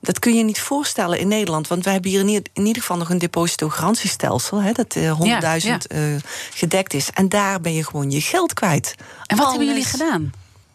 [0.05, 1.67] dat kun je niet voorstellen in Nederland.
[1.67, 4.61] Want wij hebben hier in, ieder geval nog een depositogarantiestelsel.
[4.61, 6.15] Hè, dat uh, eh, 100.000 uh,
[6.53, 7.09] gedekt is.
[7.09, 8.95] En daar ben je gewoon je geld kwijt.
[9.25, 10.31] En wat hebben jullie gedaan?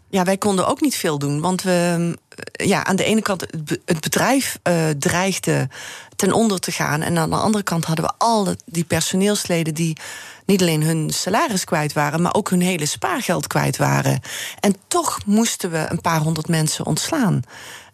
[0.08, 1.40] Ja, wij konden ook niet veel doen.
[1.40, 3.46] Want we, eh, ja, aan de ene kant,
[3.84, 5.68] het bedrijf uh, dreigde
[6.16, 7.02] ten onder te gaan.
[7.02, 9.96] En aan de andere kant hadden we al die personeelsleden die
[10.44, 14.20] niet alleen hun salaris kwijt waren, maar ook hun hele spaargeld kwijt waren.
[14.60, 17.42] En toch moesten we een paar honderd mensen ontslaan.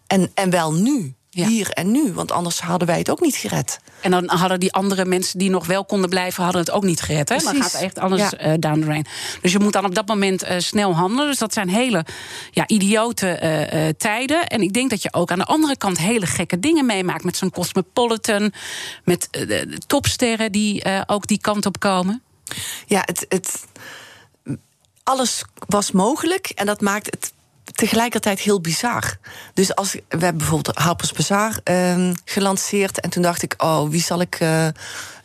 [0.07, 1.16] En, en wel nu.
[1.45, 3.79] Hier en nu, want anders hadden wij het ook niet gered.
[4.01, 7.01] En dan hadden die andere mensen die nog wel konden blijven, hadden het ook niet
[7.01, 7.29] gered.
[7.29, 7.37] Hè?
[7.37, 8.47] Dan gaat echt alles ja.
[8.47, 9.05] uh, down the rain.
[9.41, 11.27] Dus je moet dan op dat moment uh, snel handelen.
[11.27, 12.05] Dus dat zijn hele
[12.51, 13.39] ja, idiote
[13.73, 14.47] uh, tijden.
[14.47, 17.23] En ik denk dat je ook aan de andere kant hele gekke dingen meemaakt.
[17.23, 18.53] Met zo'n Cosmopolitan,
[19.03, 19.29] met
[19.87, 22.21] topsterren die ook die kant op komen.
[22.85, 23.65] Ja, het, het,
[25.03, 26.49] alles was mogelijk.
[26.49, 27.33] En dat maakt het
[27.71, 29.17] tegelijkertijd heel bizar.
[29.53, 32.99] Dus als we hebben bijvoorbeeld Harper's Bazaar uh, gelanceerd.
[32.99, 34.67] En toen dacht ik, oh, wie zal ik uh,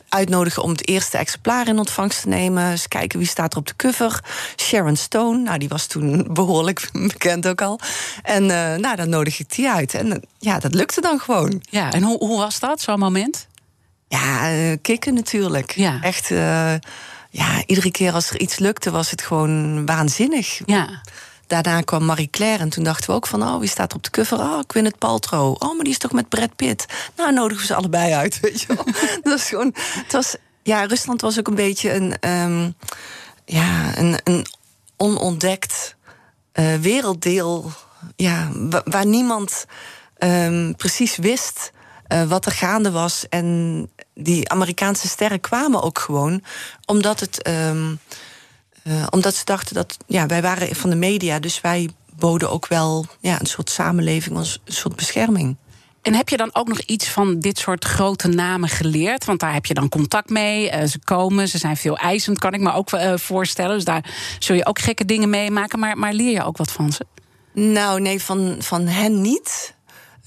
[0.08, 2.70] uitnodigen om het eerste exemplaar in ontvangst te nemen.
[2.70, 4.20] Eens kijken wie staat er op de cover.
[4.56, 7.80] Sharon Stone, nou die was toen behoorlijk bekend ook al.
[8.22, 9.94] En uh, nou, dan nodig ik die uit.
[9.94, 11.62] En uh, ja, dat lukte dan gewoon.
[11.70, 13.46] Ja, en hoe, hoe was dat, zo'n moment?
[14.08, 15.70] Ja, kicken natuurlijk.
[15.70, 15.98] Ja.
[16.02, 16.28] Echt,
[17.30, 20.60] ja, iedere keer als er iets lukte was het gewoon waanzinnig.
[20.64, 21.02] Ja
[21.52, 23.42] daarna kwam Marie Claire en toen dachten we ook van...
[23.42, 24.38] oh, wie staat op de cover?
[24.38, 25.56] Oh, het Paltrow.
[25.58, 26.86] Oh, maar die is toch met Brad Pitt?
[27.16, 28.84] Nou, nodigen we ze allebei uit, weet je wel.
[29.22, 29.74] dat is gewoon...
[29.74, 32.30] Het was, ja, Rusland was ook een beetje een...
[32.30, 32.74] Um,
[33.44, 34.46] ja, een, een
[34.96, 35.96] onontdekt
[36.54, 37.70] uh, werelddeel...
[38.16, 38.50] Ja,
[38.84, 39.64] waar niemand
[40.18, 41.72] um, precies wist...
[42.08, 43.28] Uh, wat er gaande was.
[43.28, 46.42] En die Amerikaanse sterren kwamen ook gewoon
[46.84, 47.48] omdat het...
[47.48, 48.00] Um,
[48.84, 52.66] uh, omdat ze dachten dat ja, wij waren van de media, dus wij boden ook
[52.66, 55.56] wel ja, een soort samenleving, een soort bescherming.
[56.02, 59.24] En heb je dan ook nog iets van dit soort grote namen geleerd?
[59.24, 60.72] Want daar heb je dan contact mee.
[60.72, 63.74] Uh, ze komen, ze zijn veel eisend, kan ik me ook uh, voorstellen.
[63.74, 64.04] Dus daar
[64.38, 65.78] zul je ook gekke dingen meemaken.
[65.78, 67.06] Maar, maar leer je ook wat van ze?
[67.52, 69.74] Nou, nee, van, van hen niet.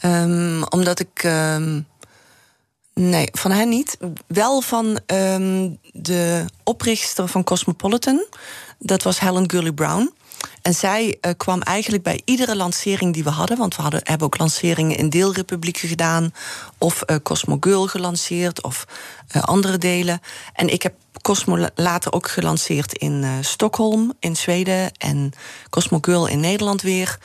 [0.06, 1.24] Um, omdat ik.
[1.24, 1.88] Um,
[3.00, 3.98] Nee, van hen niet.
[4.28, 8.26] Wel van um, de oprichter van Cosmopolitan.
[8.80, 10.14] Dat was Helen Gurley Brown.
[10.62, 13.58] En zij uh, kwam eigenlijk bij iedere lancering die we hadden...
[13.58, 16.34] want we hadden, hebben ook lanceringen in deelrepublieken gedaan...
[16.78, 18.86] of uh, Cosmo Girl gelanceerd, of
[19.36, 20.20] uh, andere delen.
[20.54, 24.92] En ik heb Cosmo later ook gelanceerd in Stockholm, in Zweden...
[24.98, 25.32] en
[25.70, 27.18] Cosmo Girl in Nederland weer.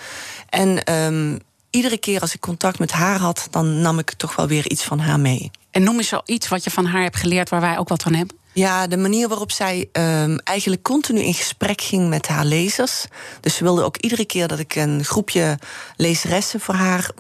[0.49, 1.39] En um,
[1.71, 3.47] iedere keer als ik contact met haar had...
[3.51, 5.51] dan nam ik toch wel weer iets van haar mee.
[5.71, 8.03] En noem eens al iets wat je van haar hebt geleerd waar wij ook wat
[8.03, 8.37] van hebben.
[8.53, 13.05] Ja, de manier waarop zij um, eigenlijk continu in gesprek ging met haar lezers.
[13.41, 15.59] Dus ze wilde ook iedere keer dat ik een groepje
[15.97, 17.11] lezeressen voor haar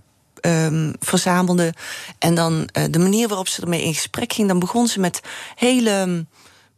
[0.40, 1.74] um, verzamelde.
[2.18, 5.20] En dan uh, de manier waarop ze ermee in gesprek ging, dan begon ze met
[5.54, 6.26] hele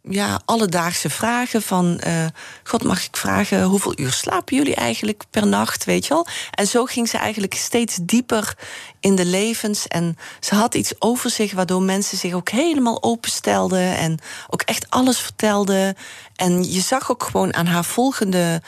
[0.02, 2.00] ja, alledaagse vragen van...
[2.06, 2.24] Uh,
[2.64, 6.26] God, mag ik vragen, hoeveel uur slapen jullie eigenlijk per nacht, weet je wel?
[6.50, 8.56] En zo ging ze eigenlijk steeds dieper
[9.00, 9.88] in de levens.
[9.88, 13.96] En ze had iets over zich waardoor mensen zich ook helemaal openstelden...
[13.96, 15.96] en ook echt alles vertelden.
[16.36, 18.62] En je zag ook gewoon aan haar volgende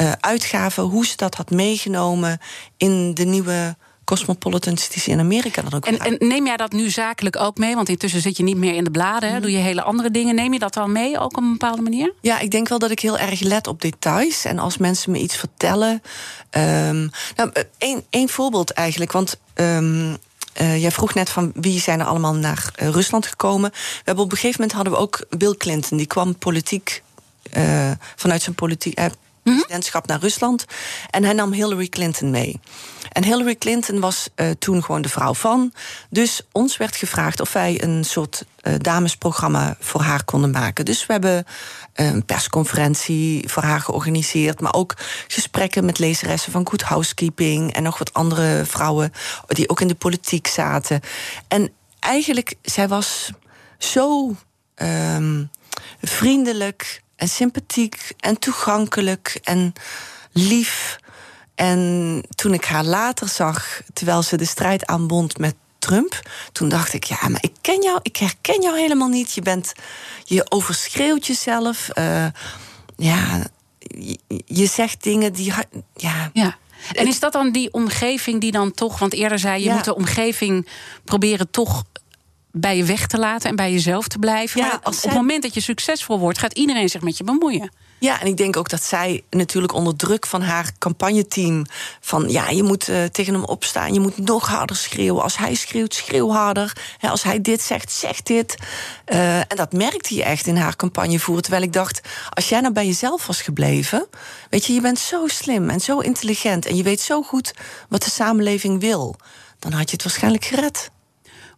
[0.00, 0.82] uh, uitgaven...
[0.82, 2.40] hoe ze dat had meegenomen
[2.76, 6.72] in de nieuwe Cosmopolitans die ze in Amerika dan ook en, en, neem jij dat
[6.72, 7.74] nu zakelijk ook mee?
[7.74, 9.34] Want intussen zit je niet meer in de bladen, hè?
[9.34, 9.42] Mhm.
[9.42, 10.34] doe je hele andere dingen.
[10.34, 12.12] Neem je dat dan mee, ook op een bepaalde manier?
[12.20, 14.44] Ja, ik denk wel dat ik heel erg let op details.
[14.44, 16.02] En als mensen me iets vertellen...
[16.50, 19.38] Um, nou, één, één voorbeeld eigenlijk, want...
[19.54, 20.16] Um,
[20.60, 23.70] uh, jij vroeg net van wie zijn er allemaal naar uh, Rusland gekomen.
[23.70, 25.96] We hebben op een gegeven moment hadden we ook Bill Clinton.
[25.96, 27.02] Die kwam politiek
[27.56, 28.98] uh, vanuit zijn politiek.
[29.44, 30.64] Presidentschap naar Rusland.
[31.10, 32.60] En hij nam Hillary Clinton mee.
[33.12, 35.72] En Hillary Clinton was uh, toen gewoon de vrouw van.
[36.10, 40.84] Dus ons werd gevraagd of wij een soort uh, damesprogramma voor haar konden maken.
[40.84, 41.44] Dus we hebben
[41.94, 44.60] een persconferentie voor haar georganiseerd.
[44.60, 44.94] Maar ook
[45.28, 47.72] gesprekken met lezeressen van Good Housekeeping.
[47.72, 49.12] En nog wat andere vrouwen
[49.46, 51.00] die ook in de politiek zaten.
[51.48, 53.30] En eigenlijk, zij was
[53.78, 54.36] zo
[54.76, 55.50] um,
[56.00, 59.72] vriendelijk en sympathiek en toegankelijk en
[60.32, 60.98] lief.
[61.54, 66.22] En toen ik haar later zag, terwijl ze de strijd aanbond met Trump.
[66.52, 69.32] Toen dacht ik, ja, maar ik ken jou, ik herken jou helemaal niet.
[69.32, 69.72] Je bent,
[70.24, 71.88] je overschreeuwt jezelf.
[71.94, 72.26] Uh,
[72.96, 73.46] ja,
[73.78, 75.52] je, je, zegt dingen die,
[75.96, 76.30] ja.
[76.32, 76.56] ja.
[76.92, 79.94] En is dat dan die omgeving die dan toch, want eerder zei je moet de
[79.94, 80.68] omgeving
[81.04, 81.84] proberen toch
[82.56, 84.60] bij je weg te laten en bij jezelf te blijven.
[84.60, 87.70] Ja, op het moment dat je succesvol wordt, gaat iedereen zich met je bemoeien.
[87.98, 91.66] Ja, en ik denk ook dat zij natuurlijk onder druk van haar campagneteam...
[92.00, 95.22] van ja, je moet uh, tegen hem opstaan, je moet nog harder schreeuwen.
[95.22, 96.72] Als hij schreeuwt, schreeuw harder.
[97.00, 98.56] als hij dit zegt, zeg dit.
[99.12, 101.40] Uh, en dat merkte je echt in haar campagnevoer.
[101.40, 104.06] Terwijl ik dacht, als jij nou bij jezelf was gebleven...
[104.50, 106.66] weet je, je bent zo slim en zo intelligent...
[106.66, 107.54] en je weet zo goed
[107.88, 109.16] wat de samenleving wil...
[109.58, 110.90] dan had je het waarschijnlijk gered.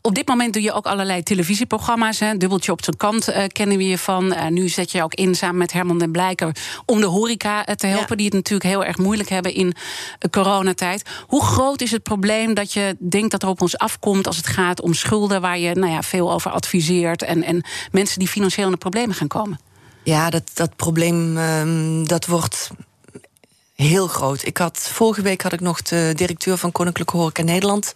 [0.06, 2.18] Op dit moment doe je ook allerlei televisieprogramma's.
[2.18, 2.36] Hè.
[2.36, 4.32] Dubbeltje op zijn kant uh, kennen we je van.
[4.32, 7.74] Uh, nu zet je ook in samen met Herman den Blijker om de horeca uh,
[7.74, 9.74] te helpen, die het natuurlijk heel erg moeilijk hebben in
[10.30, 11.02] coronatijd.
[11.26, 14.46] Hoe groot is het probleem dat je denkt dat er op ons afkomt als het
[14.46, 18.66] gaat om schulden, waar je nou ja, veel over adviseert en, en mensen die financieel
[18.66, 19.60] in de problemen gaan komen?
[20.02, 22.70] Ja, dat, dat probleem um, dat wordt
[23.76, 24.46] heel groot.
[24.46, 27.92] Ik had, vorige week had ik nog de directeur van Koninklijke Horeca Nederland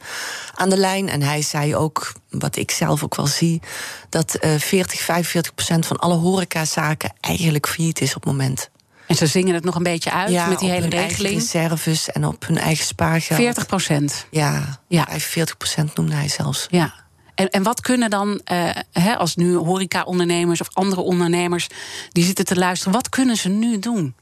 [0.54, 1.08] aan de lijn.
[1.08, 3.60] En hij zei ook, wat ik zelf ook wel zie,
[4.08, 8.70] dat uh, 40, 45 procent van alle horecazaken eigenlijk failliet is op het moment.
[9.06, 11.34] En ze zingen het nog een beetje uit ja, met die hele regeling.
[11.34, 13.38] reserves en op hun eigen spaargeld.
[13.38, 14.26] 40 procent.
[14.30, 16.66] Ja, ja, 45 procent noemde hij zelfs.
[16.70, 16.94] Ja.
[17.34, 21.66] En, en wat kunnen dan, uh, als nu horeca-ondernemers of andere ondernemers
[22.12, 24.14] die zitten te luisteren, wat kunnen ze nu doen?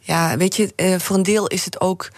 [0.00, 2.10] Ja, weet je, uh, voor een deel is het ook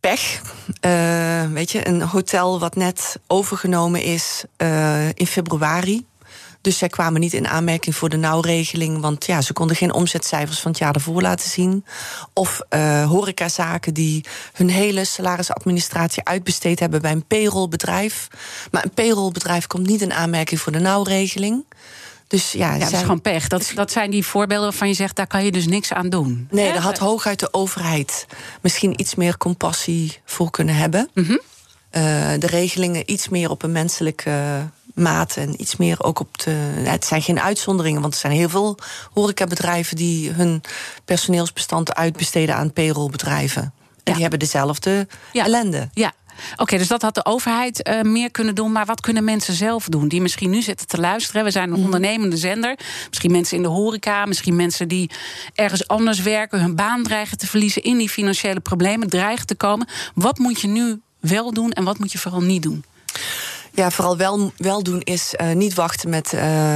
[0.00, 0.40] pech.
[0.86, 6.06] Uh, weet je, een hotel wat net overgenomen is uh, in februari.
[6.60, 9.00] Dus zij kwamen niet in aanmerking voor de nauwregeling.
[9.00, 11.84] Want ja, ze konden geen omzetcijfers van het jaar ervoor laten zien.
[12.32, 12.60] Of
[13.08, 18.28] horecazaken die hun hele salarisadministratie uitbesteed hebben bij een payrollbedrijf.
[18.70, 21.64] Maar een payrollbedrijf komt niet in aanmerking voor de nauwregeling.
[22.32, 23.48] Dus ja, ja dat is gewoon pech.
[23.48, 26.48] Dat, dat zijn die voorbeelden waarvan je zegt, daar kan je dus niks aan doen.
[26.50, 28.26] Nee, daar had hooguit de overheid
[28.60, 31.10] misschien iets meer compassie voor kunnen hebben.
[31.14, 31.40] Mm -hmm.
[31.92, 32.02] uh,
[32.38, 34.30] de regelingen iets meer op een menselijke
[34.94, 36.50] maat en iets meer ook op de.
[36.84, 38.78] Het zijn geen uitzonderingen, want er zijn heel veel
[39.12, 40.60] horecabedrijven die hun
[41.04, 43.62] personeelsbestand uitbesteden aan payrollbedrijven.
[43.62, 43.72] En
[44.04, 44.12] ja.
[44.12, 45.44] die hebben dezelfde ja.
[45.44, 45.88] ellende.
[45.92, 46.12] Ja,
[46.56, 48.72] Oké, dus dat had de overheid uh, meer kunnen doen.
[48.72, 50.08] Maar wat kunnen mensen zelf doen?
[50.08, 51.44] Die misschien nu zitten te luisteren.
[51.44, 51.84] We zijn een mm.
[51.84, 52.78] ondernemende zender.
[53.08, 54.26] Misschien mensen in de horeca.
[54.26, 55.10] Misschien mensen die
[55.54, 56.60] ergens anders werken.
[56.60, 57.82] Hun baan dreigen te verliezen.
[57.82, 59.88] In die financiële problemen dreigen te komen.
[60.14, 62.84] Wat moet je nu wel doen en wat moet je vooral niet doen?
[63.74, 66.74] Ja, vooral wel, wel doen is uh, niet wachten met, uh,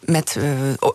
[0.00, 0.38] met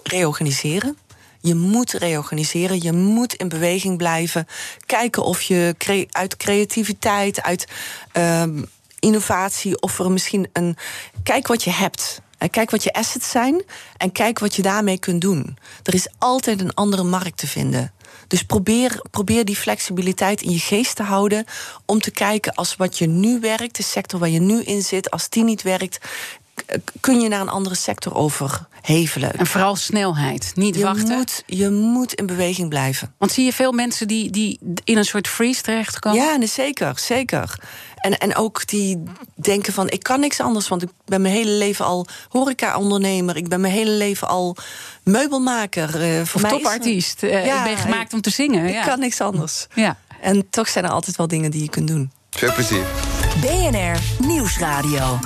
[0.03, 0.97] reorganiseren.
[1.45, 4.47] Je moet reorganiseren, je moet in beweging blijven.
[4.85, 5.75] Kijken of je
[6.11, 7.67] uit creativiteit, uit
[8.13, 8.65] um,
[8.99, 10.77] innovatie, of er misschien een.
[11.23, 12.21] Kijk wat je hebt.
[12.49, 13.63] Kijk wat je assets zijn
[13.97, 15.57] en kijk wat je daarmee kunt doen.
[15.83, 17.93] Er is altijd een andere markt te vinden.
[18.27, 21.45] Dus probeer, probeer die flexibiliteit in je geest te houden.
[21.85, 25.11] Om te kijken als wat je nu werkt, de sector waar je nu in zit,
[25.11, 25.97] als die niet werkt,
[26.99, 29.33] kun je naar een andere sector overhevelen.
[29.33, 31.17] En vooral snelheid, niet je wachten.
[31.17, 33.13] Moet, je moet in beweging blijven.
[33.17, 36.21] Want zie je veel mensen die, die in een soort freeze terechtkomen?
[36.21, 37.59] Ja, nee, zeker, zeker.
[37.95, 39.03] En, en ook die
[39.35, 40.67] denken van, ik kan niks anders...
[40.67, 43.37] want ik ben mijn hele leven al horeca-ondernemer.
[43.37, 44.57] Ik ben mijn hele leven al
[45.03, 45.89] meubelmaker.
[45.89, 47.23] Uh, voor of mij topartiest.
[47.23, 48.65] Uh, ja, ik ben gemaakt om te zingen.
[48.65, 48.85] Ik ja.
[48.85, 49.67] kan niks anders.
[49.73, 49.97] Ja.
[50.21, 52.11] En toch zijn er altijd wel dingen die je kunt doen.
[52.29, 52.85] Veel plezier.
[53.41, 55.19] BNR Nieuwsradio.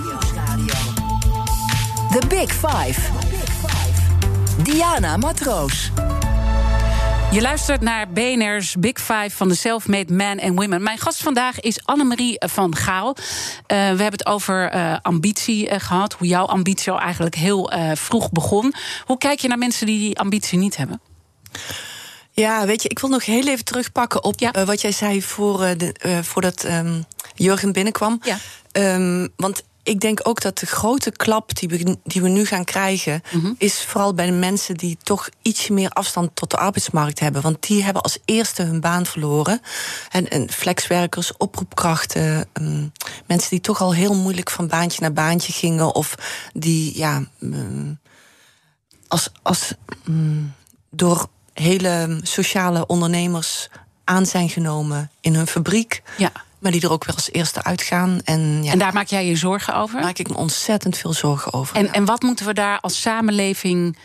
[2.19, 3.01] The Big Five.
[4.63, 5.91] Diana Matroos.
[7.31, 10.83] Je luistert naar BNR's Big Five van de Self-Made Men and Women.
[10.83, 13.15] Mijn gast vandaag is Annemarie van Gaal.
[13.17, 13.23] Uh,
[13.67, 16.13] we hebben het over uh, ambitie uh, gehad.
[16.13, 18.73] Hoe jouw ambitie al eigenlijk heel vroeg begon.
[19.05, 21.01] Hoe kijk je naar mensen die die ambitie niet hebben?
[22.31, 24.65] Ja, weet je, ik wil nog heel even terugpakken op ja.
[24.65, 28.21] wat jij zei voor, de, voordat um, Jurgen binnenkwam.
[28.23, 28.37] Ja.
[28.71, 32.63] Um, want ik denk ook dat de grote klap die we, die we nu gaan
[32.63, 33.55] krijgen, mm -hmm.
[33.57, 37.41] is vooral bij de mensen die toch iets meer afstand tot de arbeidsmarkt hebben.
[37.41, 39.61] Want die hebben als eerste hun baan verloren.
[40.09, 42.91] En, en flexwerkers, oproepkrachten, um,
[43.25, 46.15] mensen die toch al heel moeilijk van baantje naar baantje gingen, of
[46.53, 47.99] die ja, um,
[49.07, 49.73] als, als
[50.07, 50.53] um,
[50.89, 53.69] door hele sociale ondernemers
[54.03, 56.01] aan zijn genomen in hun fabriek.
[56.17, 58.19] Ja maar die er ook wel als eerste uitgaan.
[58.23, 59.95] En, ja, en daar maak jij je zorgen over?
[59.95, 61.75] Daar maak ik me ontzettend veel zorgen over.
[61.75, 61.91] En, ja.
[61.91, 63.97] en wat moeten we daar als samenleving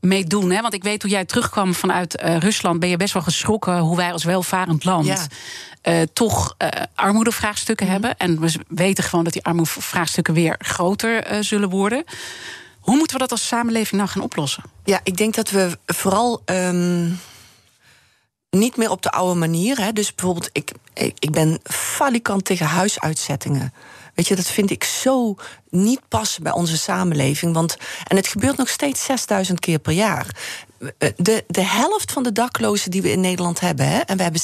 [0.00, 0.50] meedoen?
[0.50, 0.60] Hè?
[0.60, 3.96] Want ik weet hoe jij terugkwam vanuit eh, Rusland, ben je best wel geschrokken hoe
[3.96, 5.26] wij als welvarend land Ja.
[5.82, 7.94] eh, toch eh, armoedevraagstukken Mhm.
[7.94, 8.16] hebben.
[8.18, 12.04] En we weten gewoon dat die armoedevraagstukken weer groter zullen worden.
[12.80, 14.62] Hoe moeten we dat als samenleving nou gaan oplossen?
[14.84, 17.08] Ja, ik denk dat we vooral ehm,
[18.50, 19.78] niet meer op de oude manier.
[19.80, 19.92] Hè.
[19.92, 23.72] Dus bijvoorbeeld, ik, ik ben falikant tegen huisuitzettingen.
[24.14, 25.34] Weet je, dat vind ik zo
[25.70, 27.54] niet passen bij onze samenleving.
[27.54, 27.76] Want,
[28.06, 30.26] en het gebeurt nog steeds 6000 keer per jaar.
[30.98, 34.22] Eh, De, de helft van de daklozen die we in Nederland hebben, hè, en we
[34.22, 34.40] hebben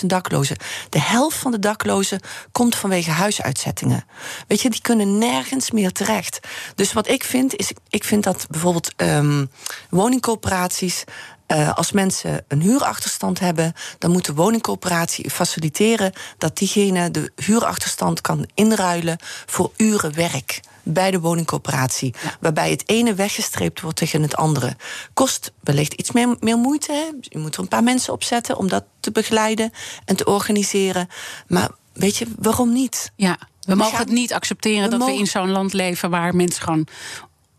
[0.00, 0.56] 60.000 daklozen.
[0.88, 2.20] De helft van de daklozen
[2.52, 4.04] komt vanwege huisuitzettingen.
[4.46, 6.40] Weet je, die kunnen nergens meer terecht.
[6.74, 9.46] Dus wat ik vind, is ik vind dat bijvoorbeeld ehm,
[9.90, 11.04] woningcoöperaties.
[11.48, 18.20] Eh, als mensen een huurachterstand hebben, dan moet de woningcoöperatie faciliteren dat diegene de huurachterstand
[18.20, 22.14] kan inruilen voor uren werk bij de woningcoöperatie.
[22.40, 24.76] Waarbij het ene weggestreept wordt tegen het andere.
[25.14, 26.92] Kost wellicht iets meer, meer moeite.
[26.92, 27.04] Hè?
[27.20, 29.72] Je moet er een paar mensen op zetten om dat te begeleiden
[30.04, 31.08] en te organiseren.
[31.46, 33.12] Maar weet je, waarom niet?
[33.16, 36.36] Ja, we mogen gaan- het niet accepteren we dat we in zo'n land leven waar
[36.36, 36.86] mensen gewoon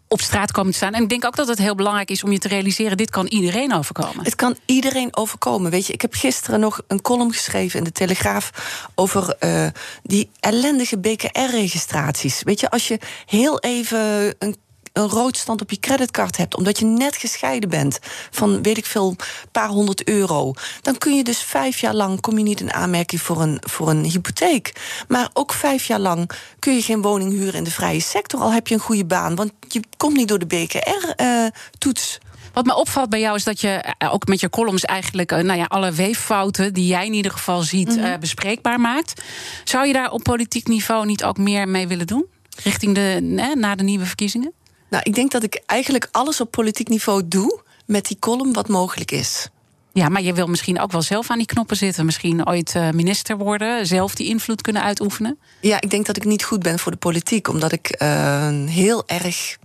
[0.10, 0.93] op straat komen te staan.
[0.93, 3.28] En ik denk ook dat het heel belangrijk is om je te realiseren: dit kan
[3.28, 4.24] iedereen overkomen.
[4.24, 5.72] Het kan iedereen overkomen.
[5.72, 8.51] Weet je, ik heb gisteren nog een column geschreven in de Telegraaf
[8.95, 9.68] over eh,
[10.03, 12.43] die ellendige BKR-registraties.
[12.43, 14.55] Weet je, als je heel even een
[14.94, 18.00] een rood stand op je creditcard hebt, omdat je net gescheiden bent
[18.32, 19.18] van weet ik veel, een
[19.52, 23.22] paar honderd euro, dan kun je dus vijf jaar lang kom je niet in aanmerking
[23.22, 24.74] voor een, voor een hypotheek.
[25.08, 28.54] Maar ook vijf jaar lang kun je geen woning huren in de vrije sector, al
[28.54, 32.18] heb je een goede baan, want je komt niet door de BKR-toets.
[32.54, 35.40] Wat me opvalt bij jou is dat je eh, ook met je columns eigenlijk eh,
[35.44, 38.00] nou ja, alle weeffouten die jij in ieder geval ziet Mhm.
[38.06, 39.22] eh, bespreekbaar maakt.
[39.64, 42.26] Zou je daar op politiek niveau niet ook meer mee willen doen?
[42.64, 43.18] Richting de,
[43.58, 44.54] na de nieuwe verkiezingen?
[44.90, 48.68] Nou, ik denk dat ik eigenlijk alles op politiek niveau doe met die column wat
[48.68, 49.50] mogelijk is.
[49.94, 52.06] Ja, maar je wil misschien ook wel zelf aan die knoppen zitten.
[52.06, 55.38] Misschien ooit eh, minister worden, zelf die invloed kunnen uitoefenen.
[55.62, 59.04] Ja, ik denk dat ik niet goed ben voor de politiek, omdat ik eh, heel
[59.08, 59.58] erg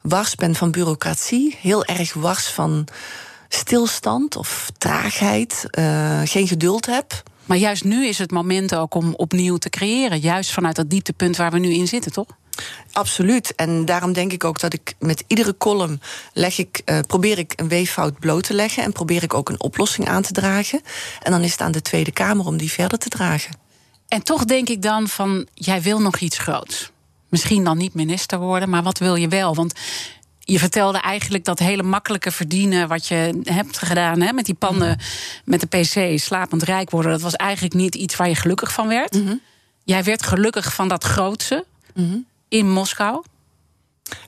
[0.00, 2.86] wars ben van bureaucratie, heel erg wars van
[3.48, 7.22] stilstand of traagheid, eh, geen geduld heb.
[7.44, 10.20] Maar juist nu is het moment ook om opnieuw te creëren.
[10.20, 12.26] Juist vanuit dat dieptepunt waar we nu in zitten, toch?
[12.92, 13.54] Absoluut.
[13.54, 16.00] En daarom denk ik ook dat ik met iedere column
[16.32, 19.60] leg ik, eh, probeer ik een weeffout bloot te leggen en probeer ik ook een
[19.60, 20.80] oplossing aan te dragen.
[21.22, 23.56] En dan is het aan de Tweede Kamer om die verder te dragen.
[24.08, 26.90] En toch denk ik dan van, jij wil nog iets groots.
[27.28, 29.54] Misschien dan niet minister worden, maar wat wil je wel?
[29.54, 29.74] Want
[30.38, 32.88] je vertelde eigenlijk dat hele makkelijke verdienen...
[32.88, 34.98] wat je hebt gedaan hè, met die panden,
[35.44, 37.12] met de pc, slapend rijk worden...
[37.12, 39.20] dat was eigenlijk niet iets waar je gelukkig van werd.
[39.84, 41.64] Jij werd gelukkig van dat grootse
[42.52, 43.22] in Moskou.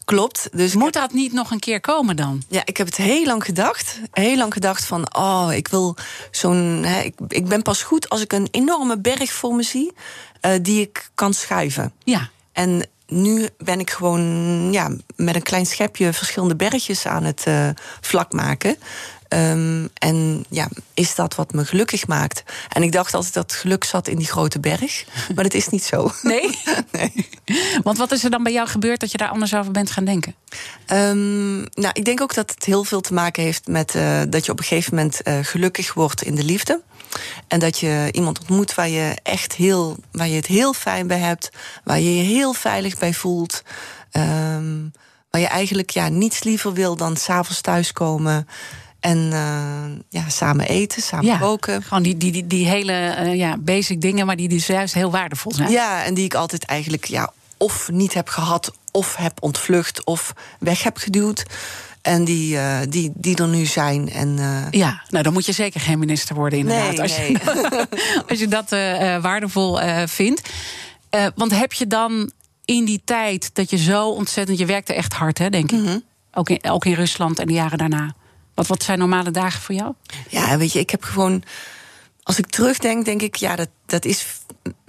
[0.05, 0.49] Klopt.
[0.53, 2.43] Dus Moet dat niet nog een keer komen dan?
[2.49, 4.01] Ja, ik heb het heel lang gedacht.
[4.13, 5.97] Heel lang gedacht van, oh, ik wil
[6.31, 6.85] zo'n...
[6.85, 9.93] Ik, ik ben pas goed als ik een enorme berg voor me zie...
[10.41, 11.93] eh, die ik kan schuiven.
[12.05, 12.29] Ja.
[12.53, 14.23] En nu ben ik gewoon
[14.73, 17.69] ja, met een klein schepje verschillende bergjes aan het eh,
[18.01, 18.77] vlak maken.
[19.35, 22.43] Ehm, en ja, is dat wat me gelukkig maakt?
[22.69, 25.05] En ik dacht altijd dat geluk zat in die grote berg.
[25.35, 26.11] Maar dat is niet zo.
[26.23, 27.29] Nee?
[27.83, 30.05] Want wat is er dan bij jou gebeurd dat je daar anders over bent gaan
[30.05, 30.35] denken?
[30.87, 34.47] Ehm, nou, ik denk ook dat het heel veel te maken heeft met eh, dat
[34.47, 36.81] je op een gegeven moment eh, gelukkig wordt in de liefde.
[37.49, 41.19] En dat je iemand ontmoet waar je echt heel, waar je het heel fijn bij
[41.19, 41.51] hebt,
[41.85, 43.63] waar je je heel veilig bij voelt.
[44.11, 44.83] ehm,
[45.31, 48.47] waar je eigenlijk ja, niets liever wil dan s'avonds thuiskomen.
[49.05, 51.83] En eh, ja, samen eten, samen koken.
[51.83, 55.11] Gewoon die, die, die, die hele eh, ja, basic dingen, maar die dus juist heel
[55.11, 55.71] waardevol zijn.
[55.71, 60.33] Ja, en die ik altijd eigenlijk ja, of niet heb gehad, of heb ontvlucht, of
[60.59, 61.45] weg heb geduwd.
[62.03, 64.11] En die, eh, die, die er nu zijn.
[64.11, 64.39] En,
[64.71, 66.91] Ja, nou dan moet je zeker geen minister worden, inderdaad.
[66.91, 67.33] Nee, als, nee.
[67.33, 67.87] Je,
[68.29, 68.71] als je dat
[69.23, 70.51] waardevol vindt.
[71.35, 72.31] Want heb je dan
[72.65, 74.59] in die tijd dat je zo ontzettend.
[74.59, 75.81] Je werkte echt hard, hè, denk ik.
[75.81, 75.99] Mhm.
[76.33, 78.15] ook, in, ook in Rusland en de jaren daarna.
[78.55, 79.95] Wat, wat zijn normale dagen voor jou?
[80.29, 81.43] Ja, weet je, ik heb gewoon.
[82.23, 84.27] Als ik terugdenk, denk ik, ja, dat, dat is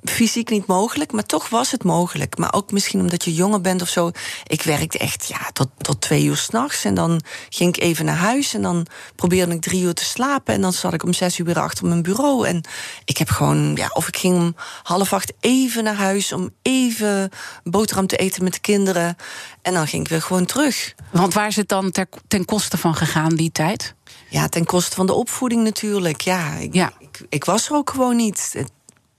[0.09, 1.11] fysiek niet mogelijk.
[1.11, 2.37] Maar toch was het mogelijk.
[2.37, 4.11] Maar ook misschien omdat je jonger bent of zo.
[4.47, 6.83] Ik werkte echt ja, tot, tot twee uur s'nachts.
[6.85, 8.53] En dan ging ik even naar huis.
[8.53, 8.85] En dan
[9.15, 10.53] probeerde ik drie uur te slapen.
[10.53, 12.47] En dan zat ik om zes uur weer achter mijn bureau.
[12.47, 12.61] En
[13.05, 16.31] ik heb gewoon, ja, of ik ging om half acht even naar huis.
[16.31, 17.29] Om even
[17.63, 19.15] boterham te eten met de kinderen.
[19.61, 20.93] En dan ging ik weer gewoon terug.
[21.11, 23.93] Want waar is het dan ter, ten koste van gegaan die tijd?
[24.29, 26.21] Ja, ten koste van de opvoeding natuurlijk.
[26.21, 26.91] Ja, ik, Ja.
[26.99, 28.49] ik, ik was er ook gewoon niet.
[28.53, 28.71] Het-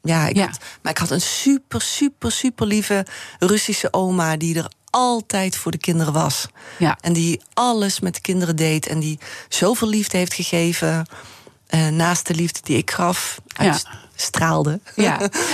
[0.06, 0.46] Ja, ik Ja.
[0.46, 3.06] Had, maar ik had een super, super, super lieve
[3.38, 6.46] Russische oma die er altijd voor de kinderen was.
[6.78, 6.98] Ja.
[7.00, 8.86] En die alles met de kinderen deed.
[8.86, 11.06] En die zoveel liefde heeft gegeven.
[11.66, 13.40] eh, naast de liefde die ik gaf.
[13.46, 13.78] Ja,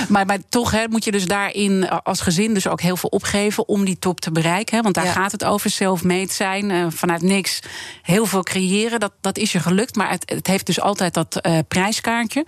[0.09, 3.09] maar, maar toch hè, moet je dus daarin eh, als gezin dus ook heel veel
[3.09, 4.77] opgeven om die top te bereiken.
[4.77, 4.83] Hè?
[4.83, 5.13] Want daar Ja.
[5.13, 7.61] gaat het over, self-made zijn, eh, vanuit niks
[8.03, 9.01] heel veel creëren.
[9.01, 12.47] Dat, dat is je gelukt, maar het, het heeft dus altijd dat eh, prijskaartje.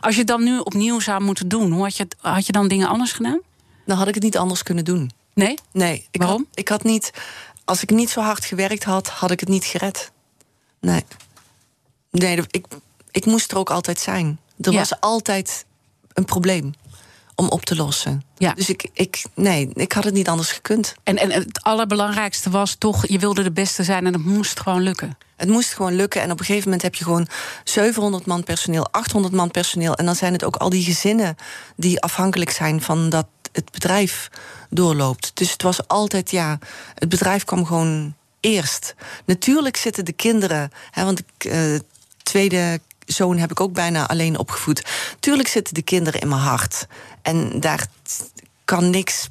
[0.00, 2.68] Als je het dan nu opnieuw zou moeten doen, hoe had je, had je dan
[2.68, 3.40] dingen anders gedaan?
[3.86, 5.10] Dan had ik het niet anders kunnen doen.
[5.34, 5.58] Nee?
[5.72, 6.08] Nee.
[6.10, 6.46] Ik Waarom?
[6.48, 7.10] Had, ik had niet,
[7.64, 10.12] als ik niet zo hard gewerkt had, had ik het niet gered.
[10.80, 11.04] Nee.
[12.10, 12.66] Nee, ik,
[13.10, 14.38] ik moest er ook altijd zijn.
[14.60, 14.78] Er Ja.
[14.78, 15.64] was altijd
[16.12, 16.72] een probleem
[17.34, 18.22] om op te lossen.
[18.36, 18.52] Ja.
[18.52, 20.94] Dus ik, ik, nee, ik had het niet anders gekund.
[21.02, 24.82] En, en het allerbelangrijkste was toch, je wilde de beste zijn en het moest gewoon
[24.82, 25.18] lukken.
[25.36, 26.22] Het moest gewoon lukken.
[26.22, 27.28] En op een gegeven moment heb je gewoon
[27.64, 29.94] 700 man personeel, 800 man personeel.
[29.94, 31.36] En dan zijn het ook al die gezinnen
[31.76, 34.28] die afhankelijk zijn van dat het bedrijf
[34.70, 35.30] doorloopt.
[35.34, 36.58] Dus het was altijd, ja,
[36.94, 38.94] het bedrijf kwam gewoon eerst.
[39.24, 41.60] Natuurlijk zitten de kinderen, hè, want ik, eh,
[42.22, 44.84] tweede zoon heb ik ook bijna alleen opgevoed.
[45.20, 46.86] Tuurlijk zitten de kinderen in mijn hart.
[47.22, 47.86] En daar
[48.64, 49.28] kan niks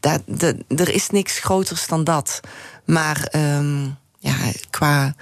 [0.00, 2.40] daar, de, er is niks groters dan dat.
[2.84, 3.84] Maar ehm,
[4.18, 4.34] ja,
[4.70, 5.14] qua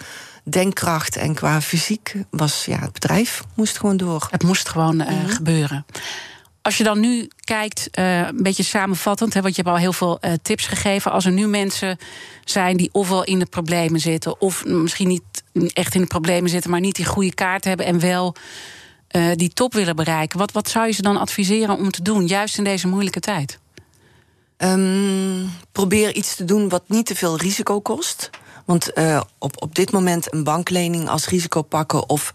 [0.42, 4.26] denkkracht en qua fysiek was ja, het bedrijf moest gewoon door.
[4.30, 5.28] Het moest gewoon eh, Mhm.
[5.28, 5.86] gebeuren.
[6.68, 9.92] Als je dan nu kijkt, eh, een beetje samenvattend, hè, want je hebt al heel
[9.92, 11.12] veel eh, tips gegeven.
[11.12, 11.98] Als er nu mensen
[12.44, 15.22] zijn die ofwel in de problemen zitten, of misschien niet
[15.72, 18.34] echt in de problemen zitten, maar niet die goede kaart hebben en wel
[19.08, 20.38] eh, die top willen bereiken.
[20.38, 23.58] Wat, wat zou je ze dan adviseren om te doen, juist in deze moeilijke tijd?
[24.56, 28.30] Ehm, probeer iets te doen wat niet te veel risico kost.
[28.64, 28.92] Want
[29.38, 32.32] op, op dit moment een banklening als risico pakken of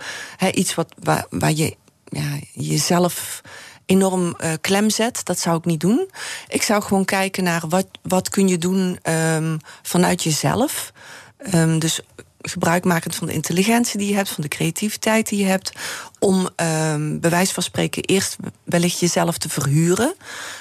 [0.53, 1.75] iets wat, waar, waar je
[2.05, 3.41] ja, jezelf
[3.85, 6.09] enorm eh, klem zet, dat zou ik niet doen.
[6.47, 10.91] Ik zou gewoon kijken naar wat, wat kun je doen ehm, vanuit jezelf.
[11.37, 12.01] Ehm, dus
[12.49, 15.71] gebruikmakend van de intelligentie die je hebt, van de creativiteit die je hebt,
[16.19, 20.15] om ehm bij van spreken eerst wellicht jezelf te verhuren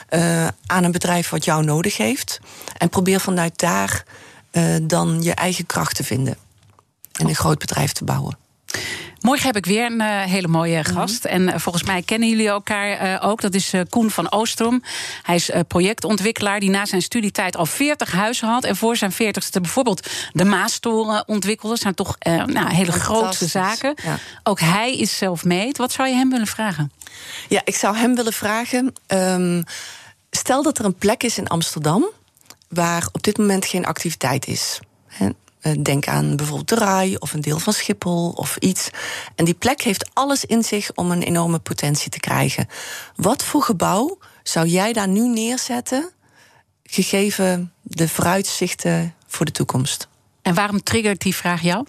[0.09, 2.41] eh, aan een bedrijf wat jou nodig heeft.
[2.77, 4.05] En probeer vanuit daar
[4.51, 6.37] eh, dan je eigen kracht te vinden.
[7.13, 8.37] En een groot bedrijf te bouwen.
[9.23, 11.25] Morgen heb ik weer een eh, hele mooie gast.
[11.25, 13.41] En eh, volgens mij kennen jullie elkaar eh, ook.
[13.41, 14.83] Dat is Koen van Oostrom.
[15.23, 18.65] Hij is projectontwikkelaar die na zijn studietijd al 40 huizen had.
[18.65, 21.75] En voor zijn 40ste bijvoorbeeld de Maastoren ontwikkelde.
[21.75, 22.17] Dat zijn toch
[22.47, 23.95] nou, hele grote zaken.
[24.03, 24.19] ja.
[24.43, 25.75] Ook hij is self-made.
[25.77, 26.93] Wat zou je hem willen vragen?
[27.49, 28.93] Ja, ik zou hem willen vragen.
[29.07, 29.63] ehm,
[30.31, 32.05] stel dat er een plek is in Amsterdam
[32.69, 34.81] waar op dit moment geen activiteit is.
[35.83, 38.91] Denk aan bijvoorbeeld de RAI of een deel van Schiphol of iets.
[39.35, 42.69] En die plek heeft alles in zich om een enorme potentie te krijgen.
[43.17, 46.11] Wat voor gebouw zou jij daar nu neerzetten,
[46.83, 50.09] gegeven de vooruitzichten voor de toekomst?
[50.43, 51.87] En waarom triggert die vraag jou?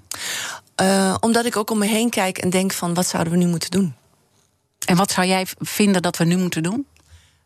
[0.75, 3.47] Eh, omdat ik ook om me heen kijk en denk van wat zouden we nu
[3.47, 3.95] moeten doen?
[4.85, 6.87] En wat zou jij vinden dat we nu moeten doen?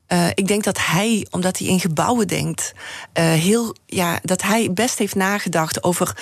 [0.07, 2.73] Eh, ik denk dat hij, omdat hij in gebouwen denkt,
[3.13, 6.17] eh, heel, ja, dat hij best heeft nagedacht over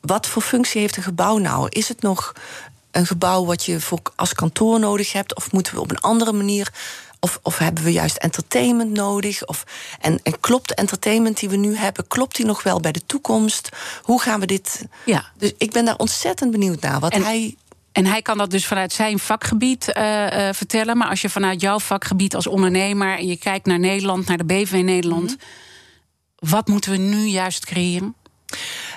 [0.00, 1.66] wat voor functie heeft een gebouw nou?
[1.70, 2.32] Is het nog
[2.90, 6.32] een gebouw wat je voor, als kantoor nodig hebt, of moeten we op een andere
[6.32, 6.72] manier?
[7.20, 9.46] Of, of hebben we juist entertainment nodig?
[9.46, 9.64] Of,
[10.00, 13.06] en, en klopt de entertainment die we nu hebben, klopt die nog wel bij de
[13.06, 13.68] toekomst?
[14.02, 14.84] Hoe gaan we dit?
[15.04, 15.24] Ja.
[15.38, 17.00] Dus ik ben daar ontzettend benieuwd naar.
[17.00, 17.56] Wat En- hij
[17.96, 20.96] En hij kan dat dus vanuit zijn vakgebied eh, eh, vertellen.
[20.96, 24.44] Maar als je vanuit jouw vakgebied als ondernemer en je kijkt naar Nederland, naar de
[24.44, 25.36] BV Nederland,
[26.38, 28.14] wat moeten we nu juist creëren?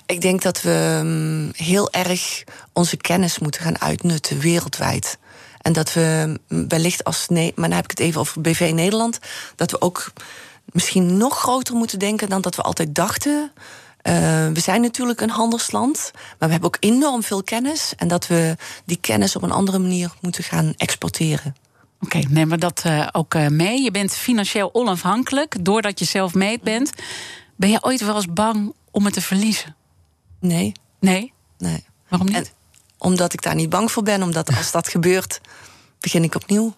[0.06, 2.43] Ik denk dat we mm, heel erg
[2.74, 5.18] onze kennis moeten gaan uitnutten wereldwijd.
[5.62, 7.28] En dat we mm, wellicht als.
[7.28, 9.20] Nee, maar dan heb ik het even over BV Nederland.
[9.56, 10.12] Dat we ook
[10.66, 13.52] misschien nog groter moeten denken dan dat we altijd dachten.
[14.02, 14.14] Eh,
[14.47, 17.93] we zijn natuurlijk een handelsland, maar we hebben ook enorm veel kennis.
[17.97, 21.56] En dat we die kennis op een andere manier moeten gaan exporteren.
[22.02, 23.82] Oké, nemen we dat eh, ook eh, mee.
[23.82, 26.91] Je bent financieel onafhankelijk doordat je zelf meet bent.
[27.56, 29.76] Ben je ooit wel eens bang om het te verliezen?
[30.39, 31.34] Nee, Nee?
[31.58, 31.86] nee.
[32.08, 32.36] Waarom niet?
[32.36, 32.45] En
[32.97, 35.41] omdat ik daar niet bang voor ben, omdat als dat gebeurt,
[36.00, 36.76] begin ik opnieuw.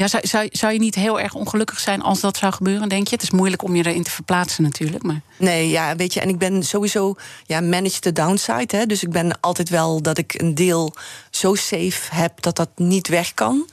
[0.00, 3.14] Ja, zou, zou, je niet heel erg ongelukkig zijn als dat zou gebeuren, denk je?
[3.14, 5.02] Het is moeilijk om je erin te verplaatsen natuurlijk.
[5.02, 5.20] Maar...
[5.36, 7.14] Nee, ja, weet je, en ik ben sowieso,
[7.46, 8.76] ja, manage the downside.
[8.76, 10.94] Hè, dus ik ben altijd wel dat ik een deel
[11.30, 13.66] zo safe heb dat dat niet weg kan.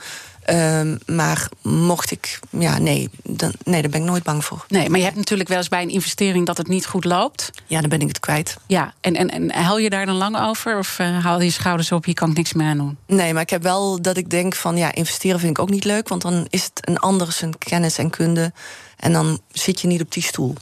[0.48, 4.66] Ehm, maar mocht ik, ja, nee, dan, nee, daar ben ik nooit bang voor.
[4.68, 7.52] Nee, maar je hebt natuurlijk wel eens bij een investering dat het niet goed loopt.
[7.66, 8.58] Ja, dan ben ik het kwijt.
[8.68, 10.78] Ja, en, en, en huil je daar dan lang over?
[10.78, 12.98] Of eh, haal je je schouders op, hier kan ik niks meer aan doen?
[13.06, 15.84] Nee, maar ik heb wel dat ik denk van, ja, investeren vind ik ook niet
[15.84, 18.54] leuk, want dan is het een ander zijn kennis en kunde.
[18.98, 20.56] En dan zit je niet op die stoel.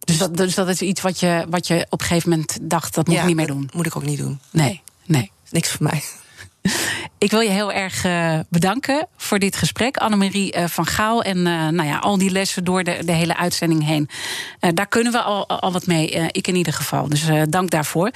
[0.00, 2.94] Dus dat, dus dat is iets wat je, wat je op een gegeven moment dacht,
[2.94, 3.70] dat moet ik niet meer doen.
[3.72, 4.40] Moet ik ook niet doen.
[4.50, 5.30] Nee, nee.
[5.50, 6.02] Niks voor mij.
[7.20, 11.22] Ik wil je heel erg uh, bedanken voor dit gesprek, Annemarie uh, van Gaal.
[11.22, 14.08] En uh, nou ja, al die lessen door de, de hele uitzending heen.
[14.74, 17.08] daar kunnen we al, al wat mee, ik in ieder geval.
[17.08, 18.10] Dus dank daarvoor.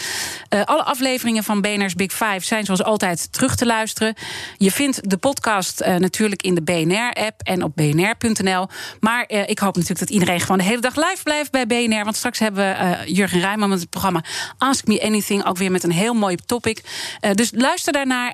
[0.65, 4.15] alle afleveringen van BNR's Big Five zijn zoals altijd terug te luisteren.
[4.59, 8.69] Je vindt de podcast natuurlijk in de BNR-app en op bnr.nl.
[9.01, 12.05] Maar ik hoop natuurlijk dat iedereen gewoon de hele dag live blijft bij BNR.
[12.05, 14.25] Want straks hebben we Jurgen Rijman met het programma
[14.59, 15.47] Ask Me Anything.
[15.47, 16.81] Ook weer met een heel mooi topic.
[17.35, 18.34] dus luister daarnaar